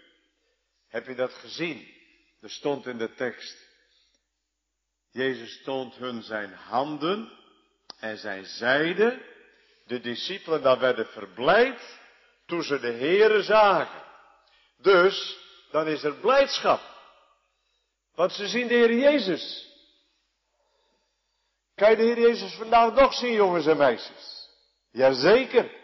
Heb 0.88 1.07
je 1.07 1.14
dat 1.14 1.33
gezien? 1.33 1.94
Er 2.40 2.51
stond 2.51 2.87
in 2.87 2.98
de 2.98 3.14
tekst. 3.14 3.68
Jezus 5.11 5.62
toont 5.62 5.94
hun 5.94 6.22
zijn 6.22 6.53
handen 6.53 7.33
en 7.98 8.18
zijn 8.18 8.44
zijde. 8.44 9.22
De 9.87 10.01
discipelen 10.01 10.62
dan 10.62 10.79
werden 10.79 11.07
verblijd 11.07 12.01
toen 12.46 12.62
ze 12.62 12.81
de 12.81 12.92
Heere 12.92 13.42
zagen. 13.42 14.08
Dus, 14.81 15.38
dan 15.71 15.87
is 15.87 16.05
er 16.05 16.14
blijdschap. 16.14 16.81
Want 18.14 18.33
ze 18.33 18.49
zien 18.49 18.69
de 18.69 18.75
Heer 18.75 18.95
Jezus. 18.95 19.67
Kan 21.75 21.91
je 21.91 21.97
de 21.97 22.03
Heer 22.03 22.19
Jezus 22.21 22.55
vandaag 22.55 22.93
nog 22.93 23.14
zien, 23.14 23.33
jongens 23.33 23.67
en 23.67 23.77
meisjes? 23.77 24.49
Jazeker. 24.91 25.77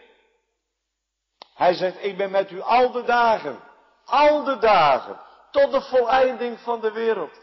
Hij 1.53 1.73
zegt, 1.73 2.03
ik 2.03 2.17
ben 2.17 2.31
met 2.31 2.51
u 2.51 2.61
al 2.61 2.91
de 2.91 3.03
dagen, 3.03 3.63
al 4.05 4.43
de 4.43 4.57
dagen, 4.57 5.19
tot 5.51 5.71
de 5.71 5.81
voleinding 5.81 6.59
van 6.59 6.81
de 6.81 6.91
wereld. 6.91 7.39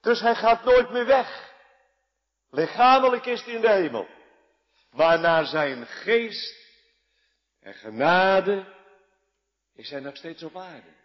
Dus 0.00 0.20
hij 0.20 0.34
gaat 0.34 0.64
nooit 0.64 0.90
meer 0.90 1.06
weg. 1.06 1.52
Lichamelijk 2.50 3.26
is 3.26 3.42
hij 3.44 3.54
in 3.54 3.60
de 3.60 3.70
hemel. 3.70 4.06
Waarna 4.90 5.44
zijn 5.44 5.86
geest 5.86 6.56
en 7.60 7.74
genade 7.74 8.66
is 9.74 9.90
hij 9.90 10.00
nog 10.00 10.16
steeds 10.16 10.42
op 10.42 10.56
aarde. 10.56 11.00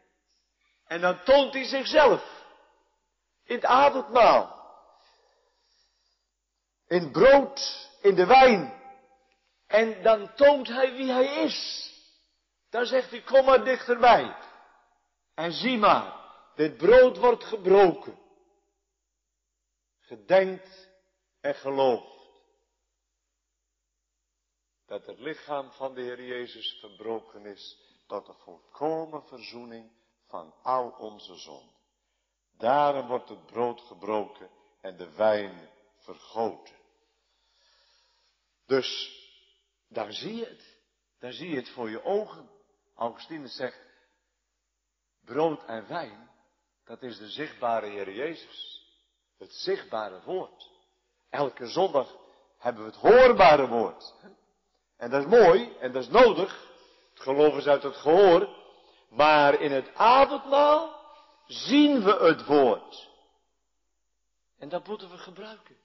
En 0.86 1.02
dan 1.02 1.24
toont 1.24 1.54
hij 1.54 1.64
zichzelf. 1.66 2.46
In 3.44 3.56
het 3.56 3.66
avondmaal. 3.66 4.56
In 6.88 7.12
brood, 7.12 7.90
in 8.02 8.16
de 8.16 8.26
wijn. 8.26 8.82
En 9.68 10.04
dan 10.04 10.36
toont 10.36 10.68
hij 10.68 10.94
wie 10.94 11.12
hij 11.12 11.44
is. 11.44 11.92
Dan 12.70 12.86
zegt 12.86 13.10
hij, 13.10 13.22
kom 13.22 13.46
maar 13.46 13.64
dichterbij. 13.64 14.36
En 15.36 15.52
zie 15.52 15.78
maar, 15.78 16.14
dit 16.56 16.78
brood 16.78 17.18
wordt 17.18 17.44
gebroken. 17.44 18.20
Gedenkt 20.00 20.90
en 21.42 21.56
gelooft. 21.56 22.18
Dat 24.86 25.06
het 25.06 25.20
lichaam 25.20 25.72
van 25.72 25.94
de 25.94 26.02
Heer 26.02 26.24
Jezus 26.24 26.78
verbroken 26.80 27.46
is 27.46 27.87
tot 28.08 28.26
de 28.26 28.34
volkomen 28.34 29.24
verzoening 29.24 29.92
van 30.28 30.54
al 30.64 30.90
onze 30.90 31.36
zonden. 31.36 31.76
Daarom 32.58 33.08
wordt 33.08 33.30
het 33.30 33.46
brood 33.46 33.82
gebroken 33.82 34.50
en 34.82 34.98
de 34.98 35.12
wijn 35.16 35.70
vergoten. 35.98 36.76
Dus, 38.66 39.20
daar 39.88 40.14
zie 40.14 40.36
je 40.36 40.46
het. 40.46 40.76
Daar 41.20 41.32
zie 41.32 41.50
je 41.50 41.56
het 41.56 41.70
voor 41.70 41.90
je 41.90 42.04
ogen. 42.04 42.50
Augustinus 42.96 43.56
zegt, 43.56 43.80
brood 45.26 45.66
en 45.66 45.88
wijn, 45.88 46.30
dat 46.86 47.02
is 47.02 47.18
de 47.18 47.30
zichtbare 47.30 47.88
Heer 47.88 48.14
Jezus. 48.14 48.86
Het 49.38 49.54
zichtbare 49.54 50.22
woord. 50.22 50.70
Elke 51.30 51.68
zondag 51.68 52.16
hebben 52.58 52.84
we 52.84 52.90
het 52.90 53.00
hoorbare 53.00 53.68
woord. 53.68 54.14
En 54.98 55.10
dat 55.10 55.22
is 55.22 55.30
mooi 55.30 55.78
en 55.78 55.92
dat 55.92 56.04
is 56.04 56.10
nodig. 56.10 56.67
Het 57.18 57.26
geloof 57.26 57.58
is 57.58 57.68
uit 57.68 57.84
het 57.84 57.96
gehoor. 57.96 58.50
Maar 59.10 59.62
in 59.62 59.72
het 59.72 59.96
avondmaal 59.96 61.06
zien 61.48 62.04
we 62.04 62.12
het 62.12 62.46
woord. 62.46 63.10
En 64.60 64.70
dat 64.70 64.88
moeten 64.88 65.10
we 65.10 65.18
gebruiken. 65.18 65.76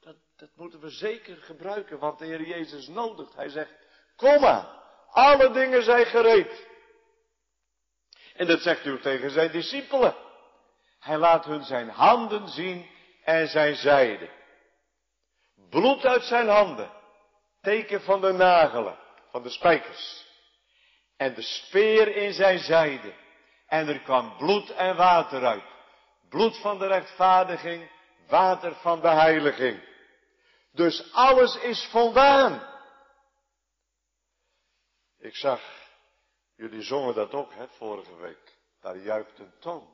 Dat, 0.00 0.16
dat 0.36 0.48
moeten 0.56 0.80
we 0.80 0.90
zeker 0.90 1.36
gebruiken, 1.36 1.98
want 1.98 2.18
de 2.18 2.24
Heer 2.24 2.42
Jezus 2.42 2.88
nodigt. 2.88 3.34
Hij 3.34 3.48
zegt, 3.48 3.72
kom 4.16 4.40
maar, 4.40 4.66
alle 5.10 5.50
dingen 5.50 5.82
zijn 5.82 6.06
gereed. 6.06 6.66
En 8.34 8.46
dat 8.46 8.60
zegt 8.60 8.84
u 8.84 9.00
tegen 9.00 9.30
zijn 9.30 9.50
discipelen. 9.50 10.14
Hij 11.00 11.18
laat 11.18 11.44
hun 11.44 11.64
zijn 11.64 11.88
handen 11.88 12.48
zien 12.48 12.90
en 13.24 13.48
zijn 13.48 13.74
zijde. 13.74 14.30
Bloed 15.70 16.04
uit 16.04 16.22
zijn 16.22 16.48
handen. 16.48 16.90
Teken 17.60 18.02
van 18.02 18.20
de 18.20 18.32
nagelen, 18.32 18.98
van 19.30 19.42
de 19.42 19.50
spijkers. 19.50 20.23
En 21.16 21.34
de 21.34 21.42
speer 21.42 22.16
in 22.16 22.32
zijn 22.32 22.58
zijde. 22.58 23.14
En 23.66 23.88
er 23.88 24.00
kwam 24.00 24.36
bloed 24.36 24.70
en 24.70 24.96
water 24.96 25.46
uit. 25.46 25.64
Bloed 26.28 26.60
van 26.60 26.78
de 26.78 26.86
rechtvaardiging, 26.86 27.90
water 28.28 28.74
van 28.74 29.00
de 29.00 29.08
heiliging. 29.08 29.82
Dus 30.72 31.12
alles 31.12 31.56
is 31.56 31.88
voldaan. 31.90 32.72
Ik 35.18 35.36
zag, 35.36 35.60
jullie 36.56 36.82
zongen 36.82 37.14
dat 37.14 37.32
ook, 37.32 37.54
hè, 37.54 37.68
vorige 37.68 38.16
week. 38.16 38.58
Daar 38.80 38.96
juicht 38.96 39.38
een 39.38 39.58
toon. 39.58 39.88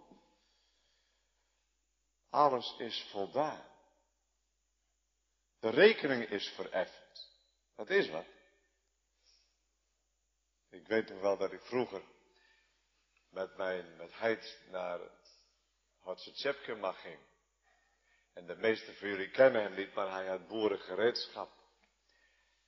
Alles 2.31 2.75
is 2.79 3.09
voldaan. 3.11 3.65
De 5.61 5.71
rekening 5.71 6.29
is 6.29 6.49
vereffend. 6.49 7.29
Dat 7.77 7.91
is 7.91 8.11
wat. 8.11 8.27
Ik 10.71 10.87
weet 10.87 11.09
nog 11.09 11.21
wel 11.21 11.37
dat 11.37 11.53
ik 11.53 11.63
vroeger 11.63 12.03
met 13.31 13.57
mijn, 13.57 13.97
met 13.97 14.19
Heid 14.19 14.61
naar 14.71 15.01
Hartse 15.99 16.77
mag 16.79 17.01
ging. 17.01 17.19
En 18.35 18.47
de 18.47 18.57
meeste 18.57 18.95
van 18.95 19.09
jullie 19.09 19.31
kennen 19.31 19.63
hem 19.63 19.75
niet, 19.75 19.95
maar 19.95 20.11
hij 20.11 20.27
had 20.27 20.49
boerengereedschap. 20.49 21.51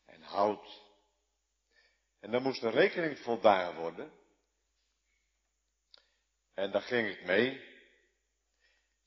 En 0.04 0.22
hout 0.22 0.90
en 2.22 2.30
dan 2.30 2.42
moest 2.42 2.62
een 2.62 2.70
rekening 2.70 3.18
voldaan 3.18 3.74
worden. 3.74 4.12
En 6.54 6.70
dan 6.70 6.82
ging 6.82 7.08
ik 7.08 7.24
mee. 7.24 7.70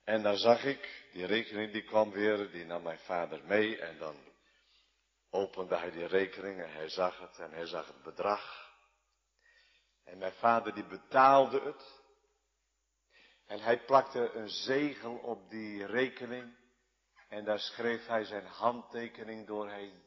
En 0.04 0.24
dan 0.24 0.38
zag 0.38 0.64
ik, 0.64 1.08
die 1.12 1.26
rekening 1.26 1.72
die 1.72 1.84
kwam 1.84 2.12
weer, 2.12 2.52
die 2.52 2.66
nam 2.66 2.84
mijn 2.84 3.00
vader 3.00 3.44
mee. 3.44 3.80
En 3.80 3.98
dan 3.98 4.16
opende 5.30 5.78
hij 5.78 5.92
die 5.92 6.06
rekening 6.06 6.62
en 6.62 6.72
hij 6.72 6.90
zag 6.90 7.20
het 7.20 7.40
en 7.40 7.52
hij 7.52 7.66
zag 7.66 7.88
het 7.88 8.04
bedrag. 8.04 8.65
En 10.06 10.18
mijn 10.18 10.34
vader 10.34 10.74
die 10.74 10.88
betaalde 10.88 11.62
het. 11.62 12.04
En 13.46 13.60
hij 13.60 13.86
plakte 13.86 14.32
een 14.32 14.50
zegel 14.50 15.16
op 15.16 15.50
die 15.50 15.86
rekening. 15.86 16.58
En 17.30 17.46
daar 17.46 17.60
schreef 17.60 18.08
hij 18.08 18.24
zijn 18.24 18.46
handtekening 18.46 19.48
doorheen. 19.48 20.04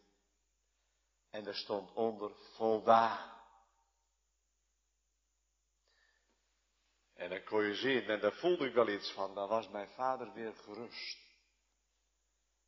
En 1.31 1.47
er 1.47 1.57
stond 1.57 1.93
onder 1.93 2.33
voldaan. 2.55 3.37
En 7.15 7.31
dan 7.31 7.45
kon 7.45 7.65
je 7.65 7.75
zien, 7.75 8.09
en 8.09 8.21
daar 8.21 8.33
voelde 8.33 8.67
ik 8.67 8.75
wel 8.75 8.89
iets 8.89 9.13
van, 9.13 9.35
dan 9.35 9.49
was 9.49 9.69
mijn 9.69 9.89
vader 9.89 10.33
weer 10.33 10.55
gerust. 10.55 11.19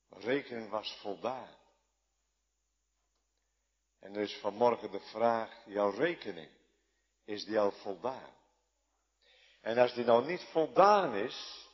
Rekening 0.08 0.68
was 0.68 0.98
voldaan. 1.00 1.56
En 4.00 4.12
dus 4.12 4.38
vanmorgen 4.40 4.90
de 4.90 5.00
vraag, 5.00 5.66
jouw 5.66 5.90
rekening, 5.90 6.50
is 7.24 7.44
die 7.44 7.58
al 7.58 7.70
voldaan? 7.70 8.38
En 9.60 9.78
als 9.78 9.94
die 9.94 10.04
nou 10.04 10.26
niet 10.26 10.46
voldaan 10.50 11.14
is, 11.14 11.68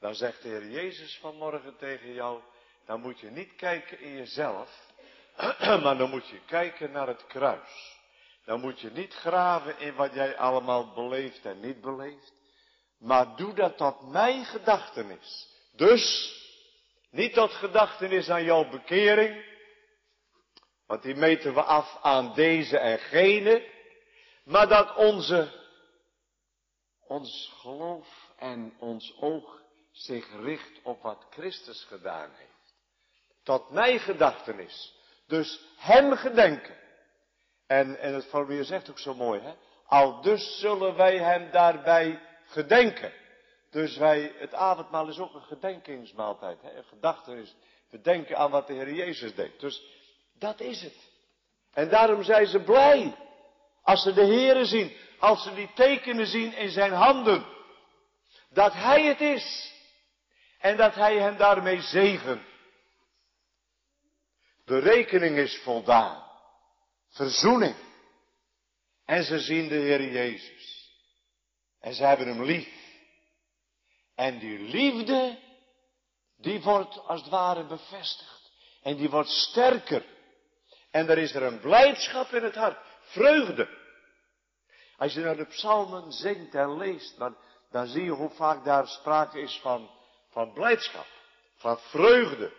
dan 0.00 0.14
zegt 0.14 0.42
de 0.42 0.48
Heer 0.48 0.70
Jezus 0.70 1.18
vanmorgen 1.18 1.76
tegen 1.76 2.12
jou, 2.12 2.42
dan 2.86 3.00
moet 3.00 3.20
je 3.20 3.30
niet 3.30 3.54
kijken 3.56 4.00
in 4.00 4.16
jezelf, 4.16 4.90
maar 5.82 5.96
dan 5.96 6.10
moet 6.10 6.28
je 6.28 6.40
kijken 6.46 6.90
naar 6.90 7.06
het 7.06 7.26
kruis. 7.26 8.00
Dan 8.44 8.60
moet 8.60 8.80
je 8.80 8.90
niet 8.90 9.14
graven 9.14 9.78
in 9.78 9.94
wat 9.94 10.14
jij 10.14 10.36
allemaal 10.36 10.92
beleeft 10.92 11.44
en 11.44 11.60
niet 11.60 11.80
beleeft. 11.80 12.32
Maar 12.98 13.36
doe 13.36 13.54
dat 13.54 13.76
tot 13.76 14.10
mijn 14.10 14.44
gedachtenis. 14.44 15.48
Dus, 15.76 16.34
niet 17.10 17.32
tot 17.32 17.52
gedachtenis 17.52 18.30
aan 18.30 18.44
jouw 18.44 18.68
bekering. 18.68 19.44
Want 20.86 21.02
die 21.02 21.14
meten 21.14 21.54
we 21.54 21.62
af 21.62 21.98
aan 22.02 22.34
deze 22.34 22.78
en 22.78 22.98
gene. 22.98 23.71
Maar 24.44 24.68
dat 24.68 24.96
onze, 24.96 25.48
ons 27.06 27.54
geloof 27.60 28.32
en 28.36 28.74
ons 28.78 29.16
oog 29.20 29.62
zich 29.92 30.28
richt 30.42 30.82
op 30.82 31.02
wat 31.02 31.26
Christus 31.30 31.84
gedaan 31.84 32.30
heeft. 32.34 32.74
Tot 33.42 33.70
mijn 33.70 33.98
gedachtenis. 33.98 34.94
Dus 35.26 35.60
hem 35.76 36.16
gedenken. 36.16 36.76
En, 37.66 37.98
en 37.98 38.14
het 38.14 38.26
formulier 38.26 38.64
zegt 38.64 38.90
ook 38.90 38.98
zo 38.98 39.14
mooi, 39.14 39.40
hè. 39.40 39.54
Al 39.86 40.20
dus 40.20 40.58
zullen 40.58 40.96
wij 40.96 41.18
hem 41.18 41.50
daarbij 41.50 42.20
gedenken. 42.44 43.12
Dus 43.70 43.96
wij, 43.96 44.34
het 44.36 44.54
avondmaal 44.54 45.08
is 45.08 45.18
ook 45.18 45.34
een 45.34 45.42
gedenkingsmaaltijd, 45.42 46.62
hè? 46.62 46.76
een 46.76 46.84
gedachtenis. 46.84 47.54
We 47.90 48.00
denken 48.00 48.36
aan 48.36 48.50
wat 48.50 48.66
de 48.66 48.72
Heer 48.72 48.92
Jezus 48.92 49.34
deed. 49.34 49.60
Dus 49.60 49.82
dat 50.38 50.60
is 50.60 50.82
het. 50.82 51.10
En 51.72 51.88
daarom 51.88 52.22
zijn 52.22 52.46
ze 52.46 52.60
blij. 52.60 53.16
Als 53.82 54.02
ze 54.02 54.12
de 54.12 54.24
Heeren 54.24 54.66
zien, 54.66 54.96
als 55.18 55.42
ze 55.42 55.54
die 55.54 55.72
tekenen 55.74 56.26
zien 56.26 56.54
in 56.54 56.70
zijn 56.70 56.92
handen. 56.92 57.46
Dat 58.50 58.72
Hij 58.72 59.04
het 59.06 59.20
is. 59.20 59.72
En 60.58 60.76
dat 60.76 60.94
Hij 60.94 61.16
hen 61.16 61.36
daarmee 61.36 61.80
zegen. 61.80 62.46
De 64.64 64.78
rekening 64.78 65.36
is 65.36 65.60
voldaan. 65.62 66.30
Verzoening. 67.10 67.74
En 69.04 69.24
ze 69.24 69.38
zien 69.38 69.68
de 69.68 69.74
Heer 69.74 70.12
Jezus. 70.12 70.90
En 71.80 71.94
ze 71.94 72.04
hebben 72.04 72.26
hem 72.26 72.42
lief. 72.42 72.68
En 74.14 74.38
die 74.38 74.58
liefde, 74.58 75.38
die 76.36 76.60
wordt 76.60 76.98
als 77.06 77.20
het 77.20 77.30
ware 77.30 77.66
bevestigd. 77.66 78.50
En 78.82 78.96
die 78.96 79.10
wordt 79.10 79.28
sterker. 79.28 80.04
En 80.92 81.08
er 81.08 81.18
is 81.18 81.34
er 81.34 81.42
een 81.42 81.60
blijdschap 81.60 82.32
in 82.32 82.42
het 82.42 82.54
hart. 82.54 82.78
Vreugde. 83.00 83.68
Als 84.96 85.12
je 85.12 85.20
naar 85.20 85.36
de 85.36 85.46
psalmen 85.46 86.12
zingt 86.12 86.54
en 86.54 86.76
leest, 86.76 87.18
dan, 87.18 87.36
dan 87.70 87.86
zie 87.86 88.04
je 88.04 88.10
hoe 88.10 88.30
vaak 88.30 88.64
daar 88.64 88.86
sprake 88.86 89.40
is 89.40 89.58
van, 89.62 89.90
van 90.30 90.52
blijdschap. 90.52 91.06
Van 91.56 91.78
vreugde. 91.78 92.52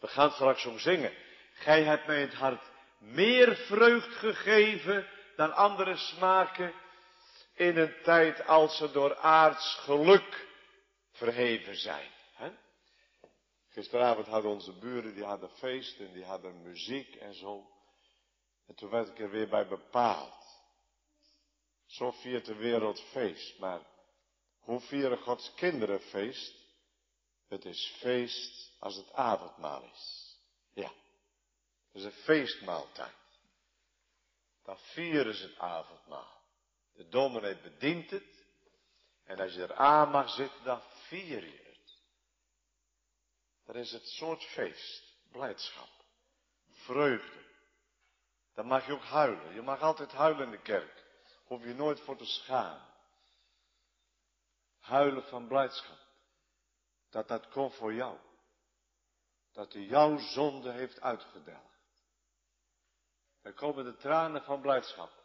We 0.00 0.06
gaan 0.06 0.30
straks 0.30 0.64
om 0.64 0.78
zingen. 0.78 1.12
Gij 1.52 1.82
hebt 1.82 2.06
mij 2.06 2.20
het 2.20 2.34
hart 2.34 2.62
meer 2.98 3.56
vreugd 3.56 4.14
gegeven 4.14 5.06
dan 5.36 5.54
andere 5.54 5.96
smaken 5.96 6.72
in 7.54 7.76
een 7.76 7.94
tijd 8.02 8.46
als 8.46 8.76
ze 8.76 8.92
door 8.92 9.16
aards 9.16 9.78
geluk 9.84 10.46
verheven 11.12 11.76
zijn. 11.76 12.10
Gisteravond 13.72 14.26
hadden 14.26 14.50
onze 14.50 14.72
buren, 14.72 15.14
die 15.14 15.24
hadden 15.24 15.50
feest 15.50 15.98
en 15.98 16.12
die 16.12 16.24
hadden 16.24 16.62
muziek 16.62 17.14
en 17.14 17.34
zo. 17.34 17.70
En 18.66 18.74
toen 18.74 18.90
werd 18.90 19.08
ik 19.08 19.18
er 19.18 19.30
weer 19.30 19.48
bij 19.48 19.68
bepaald. 19.68 20.60
Zo 21.86 22.10
viert 22.10 22.44
de 22.44 22.54
wereld 22.54 23.00
feest, 23.00 23.58
maar 23.58 23.80
hoe 24.58 24.80
vieren 24.80 25.18
Gods 25.18 25.54
kinderen 25.54 26.00
feest? 26.00 26.54
Het 27.48 27.64
is 27.64 27.96
feest 27.98 28.72
als 28.78 28.96
het 28.96 29.12
avondmaal 29.12 29.82
is. 29.82 30.36
Ja, 30.74 30.92
het 31.92 32.02
is 32.02 32.04
een 32.04 32.12
feestmaaltijd. 32.12 33.14
Dan 34.64 34.78
vieren 34.78 35.34
ze 35.34 35.42
het 35.42 35.58
avondmaal. 35.58 36.40
De 36.94 37.08
dominee 37.08 37.56
bedient 37.56 38.10
het. 38.10 38.44
En 39.24 39.40
als 39.40 39.54
je 39.54 39.62
er 39.62 39.74
aan 39.74 40.10
mag 40.10 40.30
zitten, 40.30 40.64
dan 40.64 40.80
vier 41.08 41.44
je 41.44 41.61
Dat 43.64 43.76
is 43.76 43.92
het 43.92 44.06
soort 44.06 44.44
feest. 44.44 45.16
Blijdschap. 45.30 45.88
Vreugde. 46.70 47.44
Dan 48.54 48.66
mag 48.66 48.86
je 48.86 48.92
ook 48.92 49.04
huilen. 49.04 49.54
Je 49.54 49.62
mag 49.62 49.80
altijd 49.80 50.12
huilen 50.12 50.44
in 50.44 50.50
de 50.50 50.62
kerk. 50.62 51.04
Hoef 51.44 51.64
je 51.64 51.74
nooit 51.74 52.00
voor 52.00 52.16
te 52.16 52.24
schamen. 52.24 52.86
Huilen 54.78 55.22
van 55.22 55.48
blijdschap. 55.48 55.98
Dat 57.10 57.28
dat 57.28 57.48
komt 57.48 57.74
voor 57.74 57.94
jou. 57.94 58.18
Dat 59.52 59.72
hij 59.72 59.82
jouw 59.82 60.18
zonde 60.18 60.70
heeft 60.70 61.00
uitgedelgd. 61.00 61.70
Dan 63.42 63.54
komen 63.54 63.84
de 63.84 63.96
tranen 63.96 64.42
van 64.42 64.60
blijdschap 64.60 65.22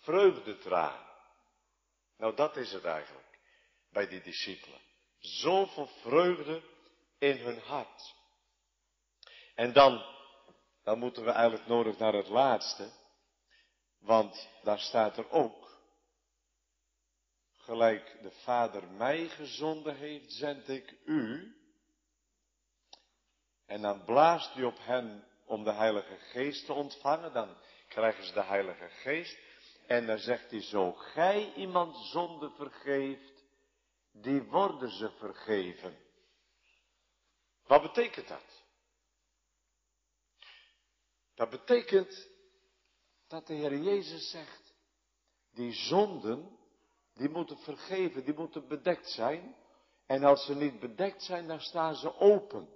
vreugdetraan. 0.00 1.06
Nou, 2.16 2.36
dat 2.36 2.56
is 2.56 2.72
het 2.72 2.84
eigenlijk 2.84 3.38
bij 3.90 4.08
die 4.08 4.20
discipelen. 4.22 4.80
Zoveel 5.18 5.86
vreugde 5.86 6.62
in 7.20 7.36
hun 7.36 7.58
hart. 7.58 8.14
En 9.54 9.72
dan, 9.72 10.04
dan 10.82 10.98
moeten 10.98 11.24
we 11.24 11.30
eigenlijk 11.30 11.66
nodig 11.68 11.98
naar 11.98 12.12
het 12.12 12.28
laatste. 12.28 12.90
Want 13.98 14.48
daar 14.62 14.78
staat 14.78 15.16
er 15.16 15.30
ook. 15.30 15.68
Gelijk 17.56 18.18
de 18.22 18.30
Vader 18.30 18.88
mij 18.88 19.28
gezonden 19.28 19.96
heeft, 19.96 20.32
zend 20.32 20.68
ik 20.68 20.94
u. 21.04 21.54
En 23.66 23.82
dan 23.82 24.04
blaast 24.04 24.54
hij 24.54 24.64
op 24.64 24.78
hen 24.78 25.24
om 25.44 25.64
de 25.64 25.72
Heilige 25.72 26.16
Geest 26.16 26.66
te 26.66 26.72
ontvangen. 26.72 27.32
Dan 27.32 27.56
krijgen 27.88 28.24
ze 28.24 28.32
de 28.32 28.42
Heilige 28.42 28.88
Geest. 28.88 29.38
En 29.86 30.06
dan 30.06 30.18
zegt 30.18 30.50
hij 30.50 30.62
zo, 30.62 30.92
gij 30.92 31.52
iemand 31.54 31.96
zonde 31.96 32.50
vergeeft, 32.50 33.44
die 34.12 34.42
worden 34.42 34.90
ze 34.90 35.10
vergeven. 35.10 36.09
Wat 37.70 37.82
betekent 37.82 38.28
dat? 38.28 38.62
Dat 41.34 41.50
betekent 41.50 42.28
dat 43.28 43.46
de 43.46 43.54
Heer 43.54 43.76
Jezus 43.76 44.30
zegt, 44.30 44.74
die 45.50 45.72
zonden, 45.72 46.58
die 47.14 47.28
moeten 47.28 47.58
vergeven, 47.58 48.24
die 48.24 48.34
moeten 48.34 48.68
bedekt 48.68 49.10
zijn. 49.10 49.56
En 50.06 50.24
als 50.24 50.44
ze 50.44 50.54
niet 50.54 50.80
bedekt 50.80 51.22
zijn, 51.22 51.46
dan 51.46 51.60
staan 51.60 51.94
ze 51.94 52.14
open. 52.14 52.68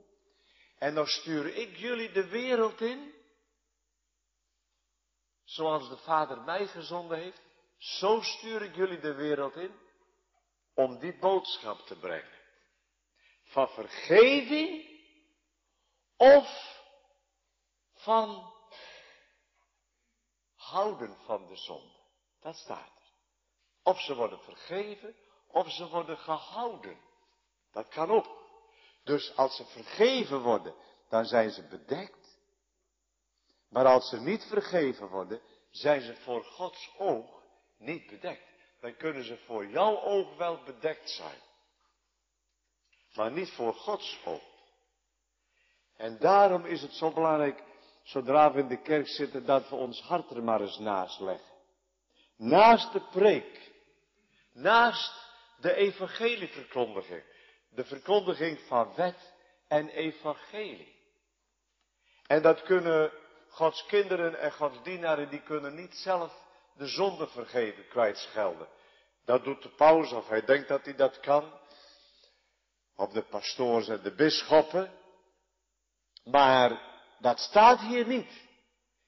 En 0.78 0.94
dan 0.94 1.07
stuur 1.07 1.57
ik 1.57 1.76
jullie 1.76 2.12
de 2.12 2.28
wereld 2.28 2.80
in, 2.80 3.14
Zoals 5.44 5.88
de 5.88 5.96
Vader 5.96 6.42
mij 6.42 6.66
gezonden 6.66 7.18
heeft, 7.18 7.42
zo 7.76 8.20
stuur 8.20 8.62
ik 8.62 8.74
jullie 8.74 9.00
de 9.00 9.14
wereld 9.14 9.57
in 9.57 9.74
om 10.74 10.98
die 10.98 11.18
boodschap 11.18 11.78
te 11.78 11.98
brengen. 11.98 12.34
Van 13.55 13.69
vergeving 13.69 15.01
of 16.17 16.79
van 17.95 18.53
houden 20.55 21.17
van 21.25 21.47
de 21.47 21.57
zonde. 21.57 22.03
Dat 22.40 22.57
staat 22.57 22.97
er. 22.97 23.12
Of 23.83 24.01
ze 24.01 24.14
worden 24.14 24.40
vergeven 24.40 25.17
of 25.49 25.71
ze 25.71 25.88
worden 25.88 26.19
gehouden. 26.19 27.01
Dat 27.73 27.88
kan 27.88 28.11
ook. 28.11 28.27
Dus 29.05 29.37
als 29.37 29.57
ze 29.57 29.64
vergeven 29.64 30.40
worden, 30.40 30.75
dan 31.09 31.25
zijn 31.25 31.51
ze 31.51 31.69
bedekt. 31.69 32.38
Maar 33.69 33.87
als 33.87 34.09
ze 34.09 34.21
niet 34.21 34.45
vergeven 34.45 35.09
worden, 35.09 35.40
zijn 35.71 36.01
ze 36.01 36.17
voor 36.17 36.45
Gods 36.45 36.95
oog 36.99 37.43
niet 37.79 38.07
bedekt. 38.07 38.49
Dan 38.81 38.97
kunnen 38.97 39.25
ze 39.25 39.37
voor 39.37 39.67
jouw 39.67 40.01
oog 40.01 40.37
wel 40.37 40.62
bedekt 40.62 41.11
zijn. 41.11 41.40
Maar 43.14 43.33
niet 43.33 43.50
voor 43.50 43.74
Gods 43.74 44.20
oog. 44.24 44.42
En 45.96 46.18
daarom 46.18 46.64
is 46.64 46.83
het 46.83 46.92
zo 46.92 47.11
belangrijk, 47.11 47.62
zodra 48.03 48.53
we 48.53 48.61
in 48.61 48.68
de 48.68 48.83
kerk 48.83 49.09
zitten, 49.09 49.46
dat 49.46 49.68
we 49.68 49.74
ons 49.77 50.00
hart 50.00 50.31
er 50.31 50.42
maar 50.42 50.61
eens 50.61 50.79
naast 50.79 51.20
leggen. 51.20 51.53
Naast 52.37 52.92
de 52.92 53.00
preek. 53.00 53.72
Naast 54.53 55.12
de 55.61 55.74
evangelieverkondiging. 55.74 57.22
De 57.70 57.85
verkondiging 57.85 58.61
van 58.61 58.94
wet 58.94 59.35
en 59.68 59.88
evangelie. 59.88 60.94
En 62.27 62.42
dat 62.42 62.62
kunnen 62.62 63.12
Gods 63.48 63.87
kinderen 63.87 64.38
en 64.38 64.52
Gods 64.52 64.83
dienaren, 64.83 65.29
die 65.29 65.42
kunnen 65.42 65.75
niet 65.75 65.94
zelf 65.94 66.33
de 66.77 66.87
zonde 66.87 67.27
vergeven, 67.27 67.88
kwijtschelden. 67.88 68.69
Dat 69.25 69.44
doet 69.44 69.62
de 69.62 69.69
paus, 69.69 70.12
of 70.12 70.29
hij 70.29 70.44
denkt 70.44 70.69
dat 70.69 70.85
hij 70.85 70.94
dat 70.94 71.21
kan. 71.21 71.52
Of 72.97 73.13
de 73.13 73.23
pastoors 73.23 73.88
en 73.88 74.03
de 74.03 74.15
bisschoppen. 74.15 74.92
Maar 76.25 76.81
dat 77.19 77.38
staat 77.38 77.81
hier 77.81 78.07
niet. 78.07 78.42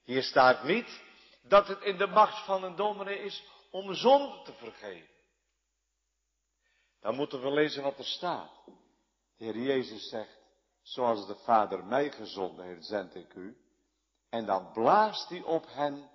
Hier 0.03 0.23
staat 0.23 0.63
niet 0.63 1.01
dat 1.41 1.67
het 1.67 1.81
in 1.81 1.97
de 1.97 2.07
macht 2.07 2.45
van 2.45 2.63
een 2.63 2.75
dominee 2.75 3.19
is 3.19 3.43
om 3.71 3.93
zonde 3.93 4.41
te 4.43 4.53
vergeven. 4.53 5.15
Dan 6.99 7.15
moeten 7.15 7.41
we 7.41 7.51
lezen 7.51 7.83
wat 7.83 7.97
er 7.97 8.05
staat. 8.05 8.51
De 9.37 9.43
Heer 9.45 9.57
Jezus 9.57 10.09
zegt, 10.09 10.37
zoals 10.81 11.27
de 11.27 11.35
Vader 11.35 11.85
mij 11.85 12.11
gezonden 12.11 12.65
heeft, 12.65 12.85
zend 12.85 13.15
ik 13.15 13.33
u. 13.33 13.57
En 14.29 14.45
dan 14.45 14.71
blaast 14.71 15.29
hij 15.29 15.41
op 15.41 15.65
hen 15.67 16.09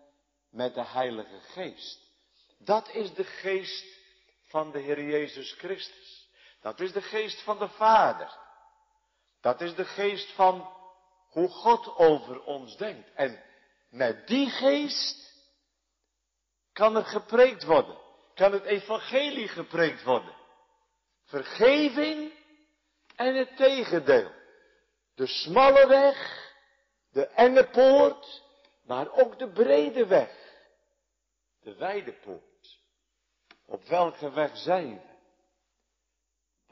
met 0.50 0.74
de 0.74 0.84
Heilige 0.84 1.40
Geest. 1.40 2.00
Dat 2.58 2.88
is 2.88 3.14
de 3.14 3.24
geest 3.24 3.84
van 4.42 4.72
de 4.72 4.78
Heer 4.78 5.04
Jezus 5.04 5.52
Christus. 5.52 6.11
Dat 6.62 6.80
is 6.80 6.92
de 6.92 7.02
geest 7.02 7.42
van 7.42 7.58
de 7.58 7.68
Vader. 7.68 8.38
Dat 9.40 9.60
is 9.60 9.74
de 9.74 9.84
geest 9.84 10.32
van 10.32 10.70
hoe 11.28 11.48
God 11.48 11.96
over 11.96 12.42
ons 12.42 12.76
denkt. 12.76 13.10
En 13.14 13.42
met 13.90 14.26
die 14.26 14.50
geest 14.50 15.44
kan 16.72 16.96
er 16.96 17.04
gepreekt 17.04 17.64
worden. 17.64 17.98
Kan 18.34 18.52
het 18.52 18.64
evangelie 18.64 19.48
gepreekt 19.48 20.02
worden. 20.02 20.34
Vergeving 21.24 22.32
en 23.16 23.34
het 23.34 23.56
tegendeel. 23.56 24.30
De 25.14 25.26
smalle 25.26 25.86
weg, 25.86 26.50
de 27.10 27.26
enge 27.26 27.68
poort, 27.68 28.42
maar 28.84 29.12
ook 29.12 29.38
de 29.38 29.48
brede 29.50 30.06
weg. 30.06 30.30
De 31.60 31.74
wijde 31.74 32.12
poort. 32.12 32.80
Op 33.66 33.84
welke 33.84 34.30
weg 34.30 34.56
zijn 34.56 34.94
we? 34.94 35.11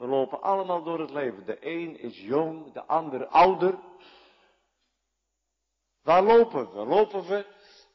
We 0.01 0.07
lopen 0.07 0.41
allemaal 0.41 0.83
door 0.83 0.99
het 0.99 1.09
leven. 1.09 1.45
De 1.45 1.57
een 1.65 1.99
is 1.99 2.17
jong, 2.17 2.73
de 2.73 2.83
ander 2.85 3.25
ouder. 3.27 3.79
Waar 6.03 6.23
lopen 6.23 6.73
we? 6.73 6.85
Lopen 6.85 7.27
we 7.27 7.45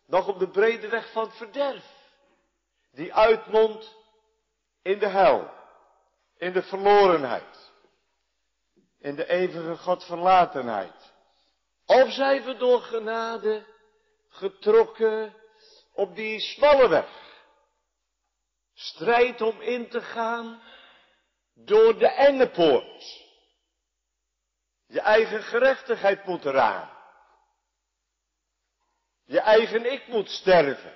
nog 0.06 0.28
op 0.28 0.38
de 0.38 0.48
brede 0.48 0.88
weg 0.88 1.12
van 1.12 1.30
verderf. 1.30 1.84
Die 2.92 3.14
uitmondt 3.14 3.96
in 4.82 4.98
de 4.98 5.08
hel. 5.08 5.50
In 6.36 6.52
de 6.52 6.62
verlorenheid. 6.62 7.72
In 8.98 9.16
de 9.16 9.26
eeuwige 9.26 9.76
Godverlatenheid. 9.76 11.12
Of 11.86 12.12
zijn 12.12 12.42
we 12.42 12.56
door 12.56 12.80
genade 12.80 13.66
getrokken 14.28 15.34
op 15.92 16.16
die 16.16 16.40
smalle 16.40 16.88
weg. 16.88 17.40
Strijd 18.74 19.40
om 19.40 19.60
in 19.60 19.88
te 19.88 20.00
gaan 20.00 20.60
door 21.56 21.98
de 21.98 22.08
enge 22.08 22.50
poort. 22.50 23.24
Je 24.86 25.00
eigen 25.00 25.42
gerechtigheid 25.42 26.24
moet 26.24 26.44
eraan. 26.44 26.90
Je 29.24 29.40
eigen 29.40 29.92
ik 29.92 30.08
moet 30.08 30.30
sterven. 30.30 30.94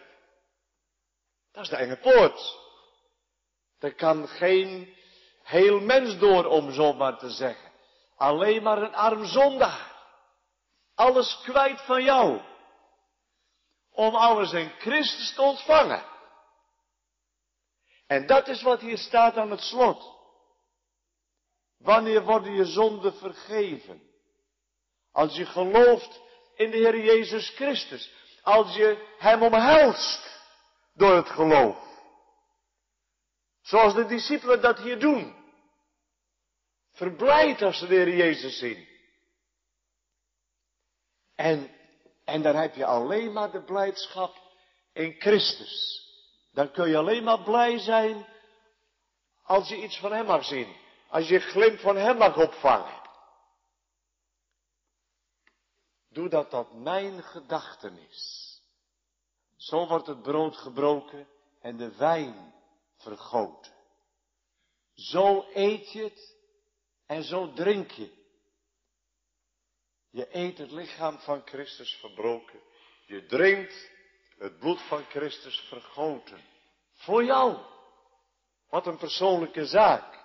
Dat 1.53 1.63
is 1.63 1.69
de 1.69 1.77
enge 1.77 1.97
poort. 1.97 2.59
Er 3.79 3.95
kan 3.95 4.29
geen 4.29 4.95
heel 5.43 5.81
mens 5.81 6.19
door, 6.19 6.45
om 6.45 6.73
zo 6.73 6.93
maar 6.93 7.19
te 7.19 7.31
zeggen. 7.31 7.71
Alleen 8.17 8.63
maar 8.63 8.83
een 8.83 8.95
arm 8.95 9.25
zondaar. 9.25 9.99
Alles 10.95 11.41
kwijt 11.43 11.81
van 11.81 12.03
jou. 12.03 12.41
Om 13.91 14.15
alles 14.15 14.53
in 14.53 14.71
Christus 14.79 15.35
te 15.35 15.43
ontvangen. 15.43 16.05
En 18.07 18.27
dat 18.27 18.49
is 18.49 18.63
wat 18.63 18.81
hier 18.81 18.99
staat 18.99 19.37
aan 19.37 19.51
het 19.51 19.61
slot. 19.61 20.20
Wanneer 21.81 22.25
worden 22.25 22.53
je 22.53 22.65
zonden 22.65 23.15
vergeven? 23.15 24.03
Als 25.13 25.37
je 25.37 25.47
gelooft 25.47 26.21
in 26.55 26.71
de 26.71 26.77
Heer 26.77 27.05
Jezus 27.05 27.49
Christus. 27.49 28.13
Als 28.43 28.77
je 28.77 29.15
Hem 29.19 29.43
omhelst 29.43 30.41
door 30.95 31.15
het 31.15 31.29
geloof. 31.29 31.89
Zoals 33.63 33.95
de 33.95 34.07
discipelen 34.07 34.63
dat 34.63 34.79
hier 34.79 34.99
doen. 34.99 35.35
Verblijd 36.93 37.63
als 37.63 37.79
ze 37.79 37.87
de 37.87 37.95
Heer 37.95 38.17
Jezus 38.17 38.59
zien. 38.59 38.89
En, 41.35 41.71
en 42.25 42.43
dan 42.43 42.57
heb 42.57 42.75
je 42.75 42.85
alleen 42.85 43.33
maar 43.33 43.51
de 43.51 43.63
blijdschap 43.63 44.37
in 44.93 45.15
Christus. 45.19 46.05
Dan 46.53 46.71
kun 46.71 46.89
je 46.89 46.97
alleen 46.97 47.25
maar 47.25 47.43
blij 47.43 47.79
zijn 47.79 48.27
als 49.43 49.69
je 49.69 49.83
iets 49.83 49.99
van 49.99 50.13
Hem 50.13 50.27
mag 50.27 50.45
zien. 50.45 50.77
Als 51.11 51.29
je 51.29 51.41
glimp 51.41 51.79
van 51.79 51.97
Hem 51.97 52.17
mag 52.17 52.37
opvangen. 52.37 53.01
Doe 56.09 56.29
dat 56.29 56.51
tot 56.51 56.73
mijn 56.73 57.23
gedachtenis. 57.23 58.49
Zo 59.57 59.87
wordt 59.87 60.07
het 60.07 60.23
brood 60.23 60.57
gebroken 60.57 61.29
en 61.61 61.77
de 61.77 61.97
wijn 61.97 62.55
vergoten. 62.97 63.73
Zo 64.95 65.47
eet 65.55 65.93
je 65.93 66.03
het 66.03 66.37
en 67.07 67.23
zo 67.23 67.53
drink 67.53 67.91
je. 67.91 68.19
Je 70.11 70.37
eet 70.37 70.59
het 70.59 70.71
lichaam 70.71 71.19
van 71.19 71.43
Christus 71.45 71.97
verbroken. 72.01 72.61
Je 73.07 73.27
drinkt 73.27 73.91
het 74.39 74.59
bloed 74.59 74.81
van 74.81 75.05
Christus 75.05 75.61
vergoten. 75.61 76.41
Voor 76.93 77.25
jou. 77.25 77.59
Wat 78.69 78.87
een 78.87 78.99
persoonlijke 78.99 79.67
zaak. 79.67 80.20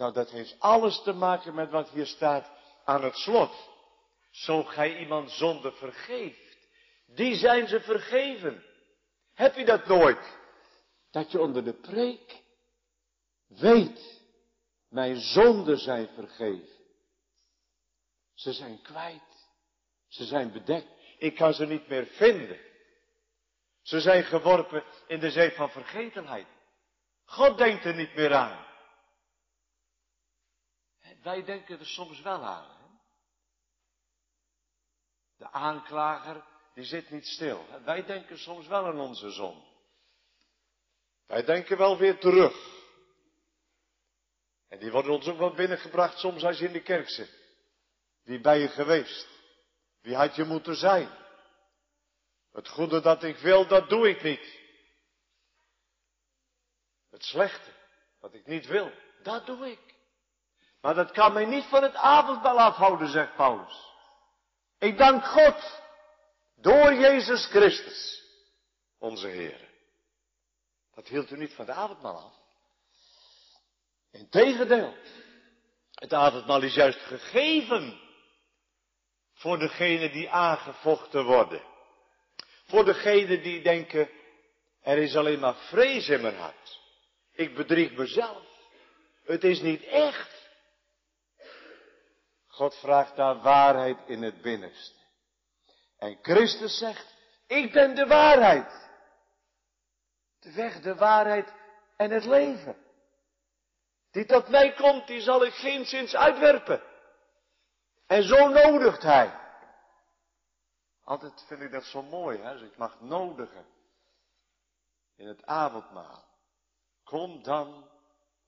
Nou, 0.00 0.12
dat 0.12 0.30
heeft 0.30 0.56
alles 0.58 1.02
te 1.02 1.12
maken 1.12 1.54
met 1.54 1.70
wat 1.70 1.90
hier 1.90 2.06
staat 2.06 2.50
aan 2.84 3.04
het 3.04 3.16
slot. 3.16 3.68
Zo 4.30 4.62
gij 4.62 4.98
iemand 4.98 5.30
zonde 5.30 5.72
vergeeft, 5.72 6.68
die 7.06 7.34
zijn 7.34 7.68
ze 7.68 7.80
vergeven. 7.80 8.64
Heb 9.34 9.54
je 9.54 9.64
dat 9.64 9.86
nooit? 9.86 10.38
Dat 11.10 11.30
je 11.30 11.40
onder 11.40 11.64
de 11.64 11.72
preek 11.72 12.42
weet, 13.46 14.22
mijn 14.88 15.16
zonden 15.16 15.78
zijn 15.78 16.08
vergeven. 16.08 16.78
Ze 18.34 18.52
zijn 18.52 18.82
kwijt. 18.82 19.48
Ze 20.08 20.24
zijn 20.24 20.52
bedekt. 20.52 20.88
Ik 21.18 21.34
kan 21.34 21.54
ze 21.54 21.66
niet 21.66 21.88
meer 21.88 22.06
vinden. 22.06 22.58
Ze 23.82 24.00
zijn 24.00 24.24
geworpen 24.24 24.84
in 25.06 25.20
de 25.20 25.30
zee 25.30 25.50
van 25.50 25.70
vergetenheid. 25.70 26.46
God 27.24 27.58
denkt 27.58 27.84
er 27.84 27.94
niet 27.94 28.14
meer 28.14 28.34
aan. 28.34 28.68
Wij 31.22 31.44
denken 31.44 31.78
er 31.78 31.86
soms 31.86 32.20
wel 32.20 32.44
aan. 32.44 32.68
Hè? 32.78 32.86
De 35.36 35.50
aanklager, 35.50 36.44
die 36.74 36.84
zit 36.84 37.10
niet 37.10 37.26
stil. 37.26 37.66
Wij 37.84 38.04
denken 38.04 38.38
soms 38.38 38.66
wel 38.66 38.86
aan 38.86 39.00
onze 39.00 39.30
zon. 39.30 39.64
Wij 41.26 41.44
denken 41.44 41.78
wel 41.78 41.98
weer 41.98 42.18
terug. 42.18 42.78
En 44.68 44.78
die 44.78 44.90
worden 44.90 45.12
ons 45.12 45.28
ook 45.28 45.38
wel 45.38 45.54
binnengebracht 45.54 46.18
soms 46.18 46.44
als 46.44 46.58
je 46.58 46.66
in 46.66 46.72
de 46.72 46.82
kerk 46.82 47.08
zit. 47.08 47.38
Wie 48.22 48.40
ben 48.40 48.58
je 48.58 48.68
geweest? 48.68 49.28
Wie 50.00 50.14
had 50.14 50.36
je 50.36 50.44
moeten 50.44 50.76
zijn? 50.76 51.10
Het 52.52 52.68
goede 52.68 53.00
dat 53.00 53.22
ik 53.22 53.36
wil, 53.36 53.66
dat 53.66 53.88
doe 53.88 54.08
ik 54.08 54.22
niet. 54.22 54.58
Het 57.10 57.24
slechte, 57.24 57.70
wat 58.20 58.34
ik 58.34 58.46
niet 58.46 58.66
wil, 58.66 58.92
dat 59.22 59.46
doe 59.46 59.70
ik. 59.70 59.94
Maar 60.80 60.94
dat 60.94 61.10
kan 61.10 61.32
mij 61.32 61.44
niet 61.44 61.64
van 61.64 61.82
het 61.82 61.94
avondbal 61.94 62.60
afhouden, 62.60 63.08
zegt 63.08 63.36
Paulus. 63.36 63.88
Ik 64.78 64.98
dank 64.98 65.24
God 65.24 65.82
door 66.56 66.94
Jezus 66.94 67.46
Christus, 67.46 68.22
onze 68.98 69.26
Heer. 69.26 69.68
Dat 70.94 71.08
hield 71.08 71.30
u 71.30 71.36
niet 71.36 71.52
van 71.52 71.66
het 71.66 71.76
avondmaal 71.76 72.16
af. 72.16 72.34
Integendeel, 74.10 74.94
het 75.94 76.12
avondmaal 76.12 76.62
is 76.62 76.74
juist 76.74 76.98
gegeven 76.98 78.00
voor 79.34 79.58
degenen 79.58 80.12
die 80.12 80.30
aangevochten 80.30 81.24
worden. 81.24 81.62
Voor 82.66 82.84
degenen 82.84 83.42
die 83.42 83.62
denken, 83.62 84.10
er 84.82 84.98
is 84.98 85.16
alleen 85.16 85.40
maar 85.40 85.56
vrees 85.56 86.08
in 86.08 86.20
mijn 86.20 86.36
hart. 86.36 86.80
Ik 87.32 87.54
bedrieg 87.54 87.92
mezelf. 87.92 88.46
Het 89.24 89.44
is 89.44 89.60
niet 89.60 89.82
echt. 89.82 90.39
God 92.50 92.74
vraagt 92.74 93.16
daar 93.16 93.40
waarheid 93.40 93.98
in 94.06 94.22
het 94.22 94.42
binnenste. 94.42 94.98
En 95.98 96.18
Christus 96.22 96.78
zegt, 96.78 97.14
ik 97.46 97.72
ben 97.72 97.94
de 97.94 98.06
waarheid. 98.06 98.88
De 100.40 100.52
weg, 100.52 100.80
de 100.80 100.94
waarheid 100.94 101.52
en 101.96 102.10
het 102.10 102.24
leven. 102.24 102.76
Die 104.10 104.26
tot 104.26 104.48
mij 104.48 104.72
komt, 104.72 105.06
die 105.06 105.20
zal 105.20 105.44
ik 105.44 105.52
geen 105.52 105.84
zins 105.84 106.14
uitwerpen. 106.14 106.82
En 108.06 108.22
zo 108.22 108.48
nodigt 108.48 109.02
hij. 109.02 109.38
Altijd 111.04 111.44
vind 111.46 111.60
ik 111.60 111.72
dat 111.72 111.84
zo 111.84 112.02
mooi, 112.02 112.38
hè? 112.38 112.52
Dus 112.58 112.68
ik 112.68 112.76
mag 112.76 113.00
nodigen. 113.00 113.66
In 115.16 115.26
het 115.26 115.46
avondmaal. 115.46 116.24
Kom 117.04 117.42
dan, 117.42 117.88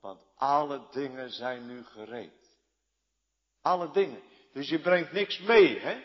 want 0.00 0.26
alle 0.36 0.88
dingen 0.90 1.30
zijn 1.30 1.66
nu 1.66 1.84
gereed. 1.84 2.41
Alle 3.62 3.90
dingen. 3.90 4.22
Dus 4.52 4.68
je 4.68 4.80
brengt 4.80 5.12
niks 5.12 5.38
mee, 5.38 5.78
hè? 5.78 6.04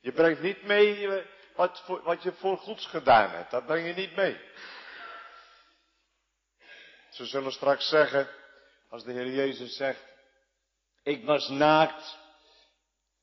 Je 0.00 0.12
brengt 0.12 0.40
niet 0.40 0.62
mee 0.62 1.08
eh, 1.08 1.26
wat, 1.54 1.82
wat 1.86 2.22
je 2.22 2.32
voor 2.32 2.58
goeds 2.58 2.86
gedaan 2.86 3.30
hebt. 3.30 3.50
Dat 3.50 3.66
breng 3.66 3.86
je 3.86 3.94
niet 3.94 4.16
mee. 4.16 4.40
Ze 7.10 7.26
zullen 7.26 7.52
straks 7.52 7.88
zeggen, 7.88 8.28
als 8.88 9.04
de 9.04 9.12
Heer 9.12 9.28
Jezus 9.30 9.76
zegt, 9.76 10.04
ik 11.02 11.24
was 11.24 11.48
naakt 11.48 12.18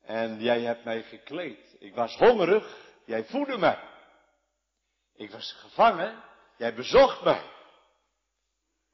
en 0.02 0.42
jij 0.42 0.62
hebt 0.62 0.84
mij 0.84 1.04
gekleed. 1.04 1.76
Ik 1.80 1.96
was 1.96 2.16
hongerig, 2.16 2.78
jij 3.06 3.26
voedde 3.26 3.58
mij. 3.58 3.80
Ik 5.16 5.32
was 5.32 5.54
gevangen, 5.60 6.24
jij 6.58 6.74
bezocht 6.74 7.24
mij. 7.24 7.52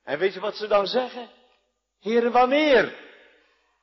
En 0.03 0.19
weet 0.19 0.33
je 0.33 0.39
wat 0.39 0.55
ze 0.55 0.67
dan 0.67 0.87
zeggen? 0.87 1.29
Heren, 1.99 2.31
wanneer 2.31 3.08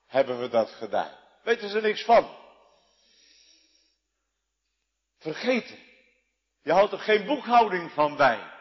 hebben 0.07 0.41
we 0.41 0.49
dat 0.49 0.71
gedaan? 0.71 1.13
Weten 1.43 1.69
ze 1.69 1.81
niks 1.81 2.05
van. 2.05 2.37
Vergeten. 5.19 5.79
Je 6.63 6.73
houdt 6.73 6.93
er 6.93 6.99
geen 6.99 7.27
boekhouding 7.27 7.91
van 7.91 8.17
bij. 8.17 8.53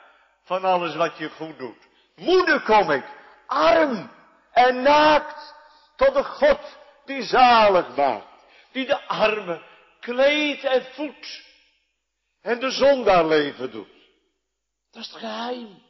Van 0.41 0.63
alles 0.63 0.95
wat 0.95 1.17
je 1.17 1.29
goed 1.29 1.57
doet. 1.57 1.87
Moeder 2.15 2.61
kom 2.61 2.91
ik, 2.91 3.05
arm 3.47 4.11
en 4.51 4.81
naakt, 4.81 5.53
tot 5.95 6.13
de 6.13 6.23
God 6.23 6.77
die 7.05 7.23
zalig 7.23 7.95
maakt. 7.95 8.45
Die 8.71 8.85
de 8.85 9.07
armen 9.07 9.63
kleedt 9.99 10.63
en 10.63 10.85
voedt. 10.85 11.43
En 12.41 12.59
de 12.59 12.71
zondaar 12.71 13.25
leven 13.25 13.71
doet. 13.71 13.93
Dat 14.91 15.01
is 15.03 15.09
het 15.09 15.17
geheim. 15.17 15.83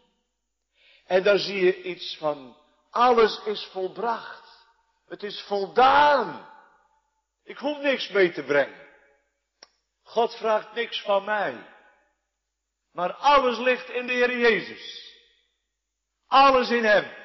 En 1.05 1.23
daar 1.23 1.37
zie 1.37 1.65
je 1.65 1.83
iets 1.83 2.17
van, 2.17 2.57
alles 2.89 3.41
is 3.45 3.67
volbracht. 3.71 4.44
Het 5.05 5.23
is 5.23 5.41
voldaan. 5.41 6.53
Ik 7.43 7.57
hoef 7.57 7.77
niks 7.77 8.09
mee 8.09 8.31
te 8.31 8.43
brengen. 8.43 8.87
God 10.01 10.35
vraagt 10.35 10.73
niks 10.73 11.01
van 11.01 11.23
mij. 11.23 11.73
Maar 12.91 13.13
alles 13.13 13.57
ligt 13.57 13.89
in 13.89 14.07
de 14.07 14.13
Heer 14.13 14.37
Jezus. 14.37 15.13
Alles 16.27 16.69
in 16.69 16.83
Hem. 16.83 17.23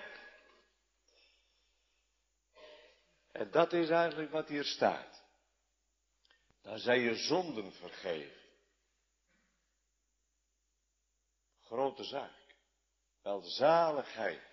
En 3.33 3.51
dat 3.51 3.72
is 3.72 3.91
eigenlijk 3.91 4.31
wat 4.31 4.49
hier 4.49 4.64
staat. 4.64 5.22
Dan 6.62 6.78
zij 6.78 6.99
je 6.99 7.14
zonden 7.14 7.72
vergeven. 7.72 8.41
Grote 11.61 12.05
zaak. 12.05 12.55
Welzaligheid. 13.22 14.49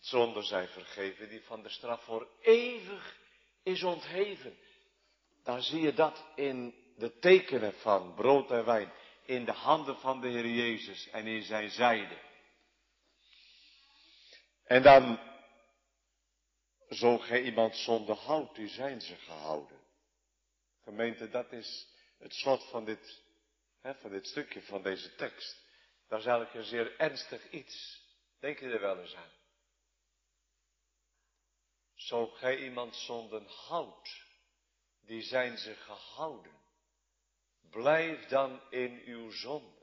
Zonden 0.00 0.44
zijn 0.44 0.68
vergeven, 0.68 1.28
die 1.28 1.42
van 1.42 1.62
de 1.62 1.68
straf 1.68 2.04
voor 2.04 2.28
eeuwig 2.40 3.16
is 3.62 3.82
ontheven. 3.82 4.58
Dan 5.42 5.62
zie 5.62 5.80
je 5.80 5.94
dat 5.94 6.24
in 6.34 6.74
de 6.96 7.18
tekenen 7.18 7.74
van 7.74 8.14
brood 8.14 8.50
en 8.50 8.64
wijn. 8.64 8.92
In 9.24 9.44
de 9.44 9.52
handen 9.52 9.98
van 9.98 10.20
de 10.20 10.28
Heer 10.28 10.46
Jezus 10.46 11.10
en 11.10 11.26
in 11.26 11.42
zijn 11.42 11.70
zijde. 11.70 12.18
En 14.64 14.82
dan, 14.82 15.20
zo 16.90 17.18
gij 17.18 17.42
iemand 17.42 17.76
zonde 17.76 18.12
houdt, 18.12 18.54
die 18.54 18.68
zijn 18.68 19.00
ze 19.00 19.16
gehouden. 19.16 19.80
Gemeente, 20.82 21.28
dat 21.28 21.52
is 21.52 21.88
het 22.18 22.34
slot 22.34 22.68
van 22.70 22.84
dit, 22.84 23.22
hè, 23.80 23.94
van 23.94 24.10
dit 24.10 24.26
stukje 24.26 24.62
van 24.62 24.82
deze 24.82 25.14
tekst. 25.14 25.66
Dat 26.08 26.18
is 26.18 26.26
eigenlijk 26.26 26.54
een 26.54 26.64
zeer 26.64 26.98
ernstig 26.98 27.50
iets. 27.50 28.02
Denk 28.40 28.58
je 28.58 28.66
er 28.66 28.80
wel 28.80 29.00
eens 29.00 29.14
aan? 29.14 29.37
Zo 31.98 32.26
gij 32.26 32.56
iemand 32.56 32.96
zonden 32.96 33.46
houdt, 33.46 34.22
die 35.00 35.22
zijn 35.22 35.58
ze 35.58 35.74
gehouden. 35.74 36.52
Blijf 37.70 38.26
dan 38.26 38.60
in 38.70 39.02
uw 39.04 39.30
zonde. 39.30 39.82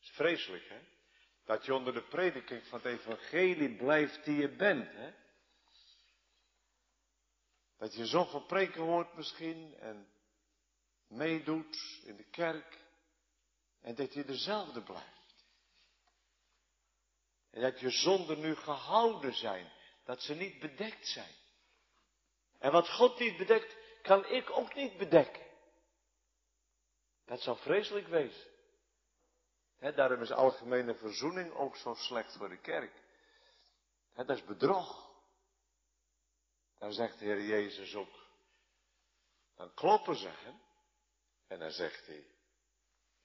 Is 0.00 0.10
vreselijk, 0.10 0.68
hè? 0.68 0.80
Dat 1.44 1.64
je 1.64 1.74
onder 1.74 1.92
de 1.92 2.02
prediking 2.02 2.66
van 2.66 2.80
het 2.82 3.00
evangelie 3.00 3.76
blijft 3.76 4.24
die 4.24 4.36
je 4.36 4.48
bent, 4.48 4.92
hè? 4.92 5.14
Dat 7.76 7.94
je 7.94 8.06
zoveel 8.06 8.46
preken 8.46 8.82
hoort 8.82 9.14
misschien 9.14 9.74
en 9.74 10.08
meedoet 11.06 12.00
in 12.04 12.16
de 12.16 12.30
kerk 12.30 12.78
en 13.80 13.94
dat 13.94 14.14
je 14.14 14.24
dezelfde 14.24 14.82
blijft. 14.82 15.44
En 17.50 17.60
dat 17.60 17.80
je 17.80 17.90
zonden 17.90 18.40
nu 18.40 18.54
gehouden 18.54 19.34
zijn, 19.34 19.72
dat 20.06 20.22
ze 20.22 20.34
niet 20.34 20.58
bedekt 20.58 21.06
zijn. 21.06 21.34
En 22.58 22.72
wat 22.72 22.88
God 22.88 23.18
niet 23.18 23.36
bedekt, 23.36 23.76
kan 24.02 24.26
ik 24.26 24.50
ook 24.50 24.74
niet 24.74 24.96
bedekken. 24.96 25.46
Dat 27.24 27.40
zou 27.40 27.58
vreselijk 27.58 28.06
wezen. 28.06 28.54
Daarom 29.78 30.22
is 30.22 30.32
algemene 30.32 30.94
verzoening 30.94 31.52
ook 31.52 31.76
zo 31.76 31.94
slecht 31.94 32.36
voor 32.36 32.48
de 32.48 32.60
kerk. 32.60 33.02
Dat 34.14 34.30
is 34.30 34.44
bedrog. 34.44 35.10
Dan 36.78 36.92
zegt 36.92 37.18
de 37.18 37.24
Heer 37.24 37.42
Jezus 37.42 37.94
ook. 37.94 38.26
Dan 39.56 39.74
kloppen 39.74 40.16
ze 40.16 40.28
hem. 40.28 40.60
En 41.46 41.58
dan 41.58 41.70
zegt 41.70 42.06
hij. 42.06 42.26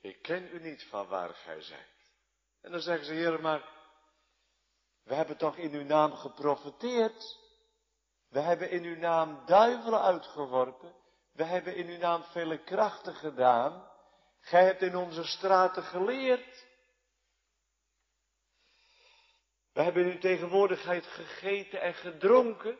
Ik 0.02 0.22
ken 0.22 0.56
u 0.56 0.60
niet 0.60 0.84
van 0.84 1.08
waar 1.08 1.34
gij 1.34 1.62
zijt. 1.62 2.14
En 2.62 2.72
dan 2.72 2.82
zeggen 2.82 3.06
ze, 3.06 3.14
Heer, 3.14 3.42
maar 3.42 3.81
we 5.04 5.14
hebben 5.14 5.38
toch 5.38 5.58
in 5.58 5.74
uw 5.74 5.84
naam 5.84 6.14
geprofeteerd. 6.14 7.39
We 8.30 8.39
hebben 8.39 8.70
in 8.70 8.84
uw 8.84 8.97
naam 8.97 9.45
duivelen 9.45 10.02
uitgeworpen. 10.02 10.95
We 11.32 11.43
hebben 11.43 11.76
in 11.76 11.88
uw 11.88 11.97
naam 11.97 12.24
vele 12.24 12.64
krachten 12.64 13.16
gedaan. 13.16 13.89
Gij 14.39 14.66
hebt 14.66 14.82
in 14.82 14.95
onze 14.95 15.24
straten 15.24 15.84
geleerd. 15.84 16.66
We 19.74 19.82
hebben 19.82 20.06
in 20.06 20.12
uw 20.12 20.20
tegenwoordigheid 20.20 21.06
gegeten 21.06 21.82
en 21.82 21.93
gedronken. 21.93 22.80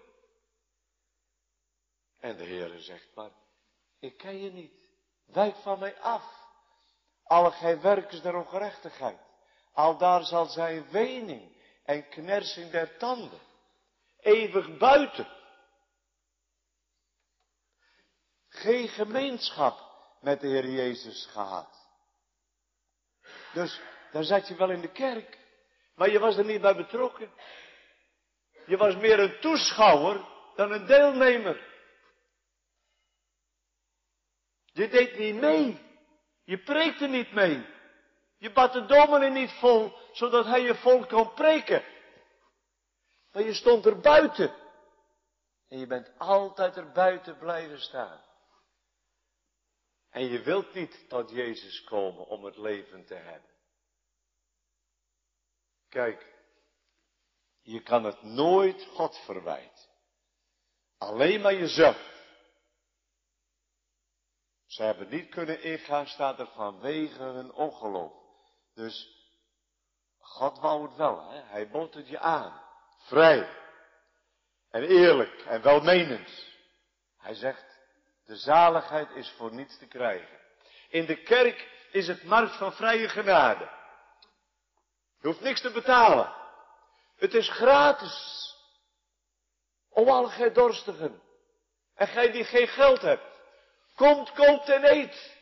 En 2.20 2.38
de 2.38 2.46
Heere 2.46 2.80
zegt 2.80 3.16
maar, 3.16 3.32
ik 4.00 4.18
ken 4.18 4.42
je 4.42 4.52
niet. 4.52 4.90
Wijk 5.26 5.56
van 5.56 5.80
mij 5.80 6.00
af. 6.00 6.40
Alle 7.24 7.52
gij 7.52 7.82
werkers 7.82 8.22
der 8.22 8.36
ongerechtigheid. 8.36 9.20
Al 9.74 9.98
daar 9.98 10.24
zal 10.24 10.46
zijn 10.46 10.90
wening 10.90 11.51
en 11.84 12.10
knersing 12.10 12.72
der 12.72 12.98
tanden. 12.98 13.40
Eeuwig 14.20 14.78
buiten. 14.78 15.28
Geen 18.50 18.88
gemeenschap 18.88 19.80
met 20.22 20.42
de 20.42 20.48
Heer 20.48 20.70
Jezus 20.70 21.26
gehad. 21.32 21.90
Dus 23.54 23.82
daar 24.12 24.24
zat 24.24 24.48
je 24.48 24.56
wel 24.56 24.70
in 24.72 24.82
de 24.82 24.92
kerk, 24.92 25.38
maar 25.96 26.10
je 26.10 26.20
was 26.20 26.38
er 26.38 26.46
niet 26.46 26.62
bij 26.62 26.76
betrokken. 26.76 27.32
Je 28.66 28.78
was 28.78 28.96
meer 28.96 29.20
een 29.20 29.40
toeschouwer 29.40 30.26
dan 30.56 30.72
een 30.72 30.86
deelnemer. 30.86 31.70
Je 34.66 34.88
deed 34.88 35.18
niet 35.18 35.36
mee. 35.36 35.80
Je 36.44 36.64
preekte 36.64 37.08
niet 37.08 37.32
mee. 37.32 37.66
Je 38.38 38.52
bad 38.52 38.74
de 38.74 38.86
dominee 38.86 39.30
niet 39.30 39.52
vol, 39.52 39.94
zodat 40.12 40.46
hij 40.46 40.62
je 40.62 40.76
vol 40.76 41.06
kon 41.06 41.34
preken. 41.34 41.84
Maar 43.32 43.44
je 43.44 43.54
stond 43.54 43.86
er 43.86 44.00
buiten. 44.00 44.56
En 45.68 45.80
je 45.80 45.88
bent 45.88 46.12
altijd 46.18 46.76
er 46.76 46.92
buiten 46.92 47.38
blijven 47.38 47.82
staan. 47.82 48.22
En 50.10 50.26
je 50.26 50.42
wilt 50.42 50.74
niet 50.74 51.10
tot 51.10 51.30
Jezus 51.30 51.84
komen 51.84 52.28
om 52.28 52.44
het 52.44 52.58
leven 52.58 53.06
te 53.06 53.16
hebben. 53.16 53.50
Kijk, 55.90 56.36
je 57.62 57.82
kan 57.82 58.04
het 58.04 58.22
nooit 58.22 58.86
God 58.86 59.18
verwijten. 59.18 59.90
Alleen 60.98 61.42
maar 61.42 61.54
jezelf. 61.54 62.10
Ze 64.66 64.84
hebben 64.84 65.10
niet 65.10 65.30
kunnen 65.30 65.64
ingaan, 65.64 66.08
staat 66.08 66.40
er 66.40 66.48
vanwege 66.48 67.24
hun 67.24 67.54
ongeloof. 67.54 68.14
Dus 68.74 69.21
God 70.32 70.60
wou 70.60 70.84
het 70.84 70.96
wel, 70.96 71.30
hè? 71.30 71.42
hij 71.42 71.70
bood 71.70 71.94
het 71.94 72.08
je 72.08 72.20
aan. 72.20 72.62
Vrij. 72.98 73.50
En 74.70 74.84
eerlijk 74.84 75.42
en 75.42 75.62
welmenend. 75.62 76.46
Hij 77.18 77.34
zegt, 77.34 77.66
de 78.26 78.36
zaligheid 78.36 79.10
is 79.10 79.34
voor 79.38 79.54
niets 79.54 79.78
te 79.78 79.88
krijgen. 79.88 80.40
In 80.90 81.06
de 81.06 81.24
kerk 81.24 81.70
is 81.92 82.08
het 82.08 82.24
markt 82.24 82.56
van 82.56 82.74
vrije 82.74 83.10
genade. 83.10 83.70
Je 85.20 85.28
hoeft 85.28 85.42
niks 85.42 85.62
te 85.62 85.72
betalen. 85.72 86.34
Het 87.16 87.34
is 87.34 87.50
gratis. 87.50 88.48
Om 89.90 90.10
al 90.10 90.26
gij 90.26 90.52
dorstigen. 90.52 91.22
En 91.96 92.08
gij 92.08 92.32
die 92.32 92.44
geen 92.44 92.68
geld 92.68 93.02
hebt. 93.02 93.40
Komt, 93.96 94.32
koopt 94.32 94.70
en 94.70 94.86
eet. 94.86 95.36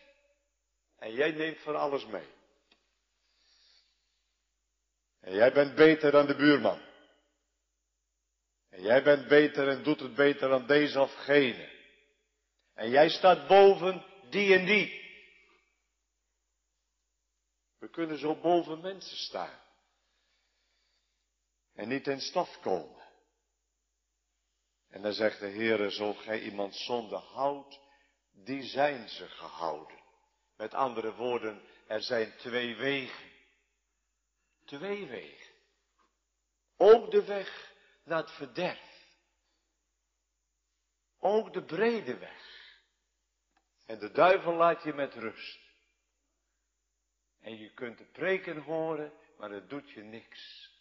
En 0.98 1.12
jij 1.12 1.32
neemt 1.32 1.60
van 1.60 1.76
alles 1.76 2.06
mee. 2.06 2.38
En 5.30 5.36
jij 5.36 5.54
bent 5.54 5.76
beter 5.76 6.12
dan 6.12 6.28
de 6.28 6.36
buurman. 6.36 6.82
En 8.70 8.82
jij 8.82 9.04
bent 9.04 9.28
beter 9.28 9.68
en 9.68 9.84
doet 9.84 10.00
het 10.00 10.16
beter 10.16 10.50
dan 10.50 10.68
deze 10.68 11.00
of 11.00 11.14
gene. 11.14 11.70
En 12.74 12.90
jij 12.90 13.10
staat 13.10 13.48
boven 13.48 14.06
die 14.30 14.54
en 14.54 14.66
die. 14.66 15.02
We 17.78 17.90
kunnen 17.90 18.18
zo 18.18 18.36
boven 18.36 18.82
mensen 18.82 19.18
staan. 19.18 19.60
En 21.74 21.88
niet 21.88 22.08
in 22.08 22.22
stof 22.22 22.60
komen. 22.60 23.04
En 24.90 25.02
dan 25.02 25.14
zegt 25.14 25.40
de 25.40 25.48
Heer, 25.48 25.90
zo 25.92 26.14
gij 26.14 26.42
iemand 26.42 26.76
zonde 26.76 27.18
houdt, 27.18 27.80
die 28.32 28.64
zijn 28.64 29.10
ze 29.10 29.28
gehouden. 29.28 30.00
Met 30.58 30.74
andere 30.74 31.14
woorden, 31.16 31.62
er 31.88 32.02
zijn 32.02 32.34
twee 32.38 32.76
wegen. 32.76 33.29
Twee 34.70 35.08
wegen. 35.08 35.54
Ook 36.78 37.12
de 37.12 37.26
weg 37.26 37.76
naar 38.04 38.18
het 38.18 38.32
verderf. 38.32 39.08
Ook 41.20 41.54
de 41.54 41.64
brede 41.64 42.18
weg. 42.18 42.72
En 43.86 44.00
de 44.00 44.12
duivel 44.12 44.54
laat 44.54 44.84
je 44.84 44.94
met 44.94 45.14
rust. 45.14 45.60
En 47.40 47.58
je 47.58 47.74
kunt 47.74 47.98
de 47.98 48.06
preken 48.06 48.58
horen, 48.58 49.14
maar 49.38 49.52
het 49.52 49.70
doet 49.70 49.90
je 49.92 50.02
niks. 50.02 50.72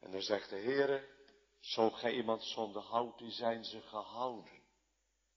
En 0.00 0.10
dan 0.10 0.22
zegt 0.22 0.50
de 0.50 0.60
Heere, 0.60 1.08
zo 1.60 1.90
gij 1.90 2.12
iemand 2.12 2.44
zonder 2.44 2.82
houdt, 2.82 3.18
die 3.18 3.30
zijn 3.30 3.64
ze 3.64 3.80
gehouden. 3.80 4.62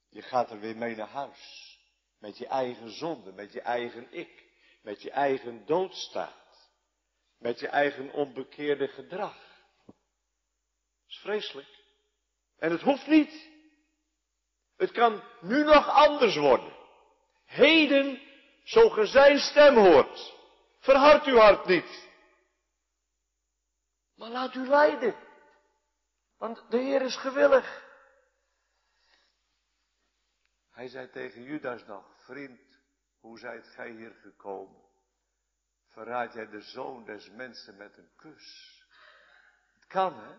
Je 0.10 0.22
gaat 0.22 0.52
er 0.52 0.60
weer 0.60 0.78
mee 0.78 0.96
naar 0.96 1.10
huis. 1.10 1.80
Met 2.20 2.38
je 2.38 2.48
eigen 2.48 2.90
zonde, 2.90 3.32
met 3.32 3.54
je 3.54 3.62
eigen 3.62 4.12
ik, 4.12 4.44
met 4.82 5.02
je 5.02 5.12
eigen 5.12 5.66
doodstaat, 5.66 6.45
met 7.38 7.60
je 7.60 7.68
eigen 7.68 8.12
onbekeerde 8.12 8.88
gedrag. 8.88 9.38
Dat 9.86 9.96
is 11.08 11.18
vreselijk. 11.18 11.68
En 12.58 12.72
het 12.72 12.82
hoeft 12.82 13.08
niet. 13.08 13.50
Het 14.78 14.92
kan 14.92 15.24
nu 15.42 15.64
nog 15.64 15.90
anders 15.90 16.36
worden. 16.36 16.74
Heden, 17.46 18.22
zo 18.64 18.90
ge 18.90 19.06
zijn 19.06 19.38
stem 19.38 19.76
hoort, 19.76 20.36
verhard 20.80 21.26
uw 21.26 21.38
hart 21.38 21.66
niet. 21.66 22.10
Maar 24.16 24.30
laat 24.30 24.56
u 24.56 24.68
leiden. 24.68 25.16
Want 26.38 26.66
de 26.70 26.78
Heer 26.78 27.02
is 27.02 27.16
gewillig. 27.16 27.84
Hij 30.72 30.88
zei 30.88 31.10
tegen 31.10 31.44
Judas 31.44 31.86
nog, 31.86 32.06
vriend, 32.24 32.80
hoe 33.20 33.40
zijt 33.40 33.68
gij 33.68 33.92
hier 33.92 34.14
gekomen? 34.22 34.84
Verraad 35.96 36.34
jij 36.34 36.50
de 36.50 36.62
zoon 36.62 37.06
des 37.06 37.30
mensen 37.30 37.78
met 37.78 37.98
een 37.98 38.12
kus? 38.16 38.84
Het 39.74 39.88
kan, 39.88 40.14
hè? 40.20 40.36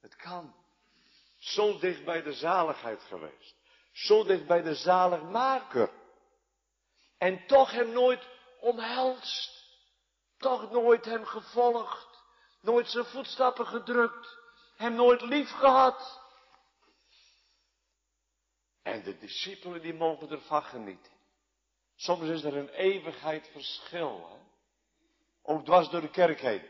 Het 0.00 0.16
kan. 0.16 0.54
Zo 1.38 1.78
dicht 1.78 2.04
bij 2.04 2.22
de 2.22 2.32
zaligheid 2.32 3.02
geweest. 3.02 3.56
Zo 3.92 4.24
dicht 4.24 4.46
bij 4.46 4.62
de 4.62 4.74
zaligmaker. 4.74 5.90
En 7.18 7.46
toch 7.46 7.70
hem 7.70 7.92
nooit 7.92 8.28
omhelst. 8.60 9.76
Toch 10.36 10.70
nooit 10.70 11.04
hem 11.04 11.24
gevolgd. 11.24 12.22
Nooit 12.60 12.88
zijn 12.88 13.04
voetstappen 13.04 13.66
gedrukt. 13.66 14.38
Hem 14.76 14.94
nooit 14.94 15.20
lief 15.20 15.50
gehad. 15.50 16.20
En 18.82 19.02
de 19.02 19.18
discipelen 19.18 19.82
die 19.82 19.94
mogen 19.94 20.30
ervan 20.30 20.62
genieten. 20.62 21.11
Soms 22.02 22.28
is 22.28 22.44
er 22.44 22.56
een 22.56 22.68
eeuwigheid 22.68 23.48
verschil. 23.52 24.28
Hè? 24.28 24.36
Ook 25.42 25.64
dwars 25.64 25.88
door 25.88 26.00
de 26.00 26.10
kerk 26.10 26.40
heen. 26.40 26.62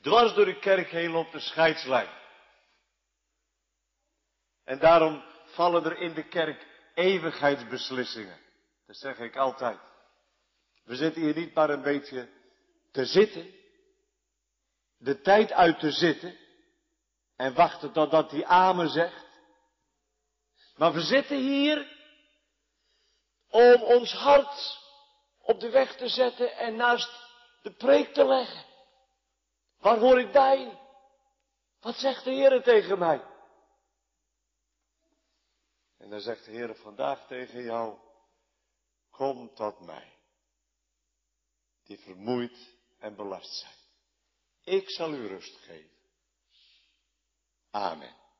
Dwars 0.00 0.34
door 0.34 0.44
de 0.44 0.58
kerk 0.58 0.88
heen 0.88 1.10
loopt 1.10 1.32
de 1.32 1.40
scheidslijn. 1.40 2.08
En 4.64 4.78
daarom 4.78 5.22
vallen 5.44 5.84
er 5.84 5.98
in 5.98 6.14
de 6.14 6.28
kerk 6.28 6.66
eeuwigheidsbeslissingen. 6.94 8.40
Dat 8.86 8.96
zeg 8.96 9.18
ik 9.18 9.36
altijd. 9.36 9.78
We 10.84 10.96
zitten 10.96 11.22
hier 11.22 11.34
niet 11.34 11.54
maar 11.54 11.70
een 11.70 11.82
beetje 11.82 12.28
te 12.92 13.04
zitten. 13.04 13.54
De 14.98 15.20
tijd 15.20 15.52
uit 15.52 15.78
te 15.78 15.90
zitten. 15.90 16.36
En 17.36 17.54
wachten 17.54 17.92
totdat 17.92 18.30
hij 18.30 18.44
amen 18.44 18.88
zegt. 18.88 19.28
Maar 20.76 20.92
we 20.92 21.00
zitten 21.00 21.36
hier 21.36 21.98
om 23.50 23.82
ons 23.82 24.12
hart 24.12 24.78
op 25.40 25.60
de 25.60 25.70
weg 25.70 25.96
te 25.96 26.08
zetten 26.08 26.56
en 26.56 26.76
naast 26.76 27.10
de 27.62 27.72
preek 27.72 28.14
te 28.14 28.24
leggen. 28.24 28.64
Waar 29.78 29.98
hoor 29.98 30.20
ik 30.20 30.32
bij? 30.32 30.78
Wat 31.80 31.94
zegt 31.94 32.24
de 32.24 32.30
Heer 32.30 32.62
tegen 32.62 32.98
mij? 32.98 33.24
En 35.98 36.10
dan 36.10 36.20
zegt 36.20 36.44
de 36.44 36.50
Heer 36.50 36.74
vandaag 36.74 37.26
tegen 37.26 37.62
jou, 37.62 37.98
kom 39.10 39.54
tot 39.54 39.80
mij, 39.80 40.18
die 41.84 41.98
vermoeid 41.98 42.74
en 42.98 43.16
belast 43.16 43.54
zijn. 43.54 43.78
Ik 44.62 44.90
zal 44.90 45.12
u 45.12 45.26
rust 45.26 45.56
geven. 45.56 45.98
Amen. 47.70 48.19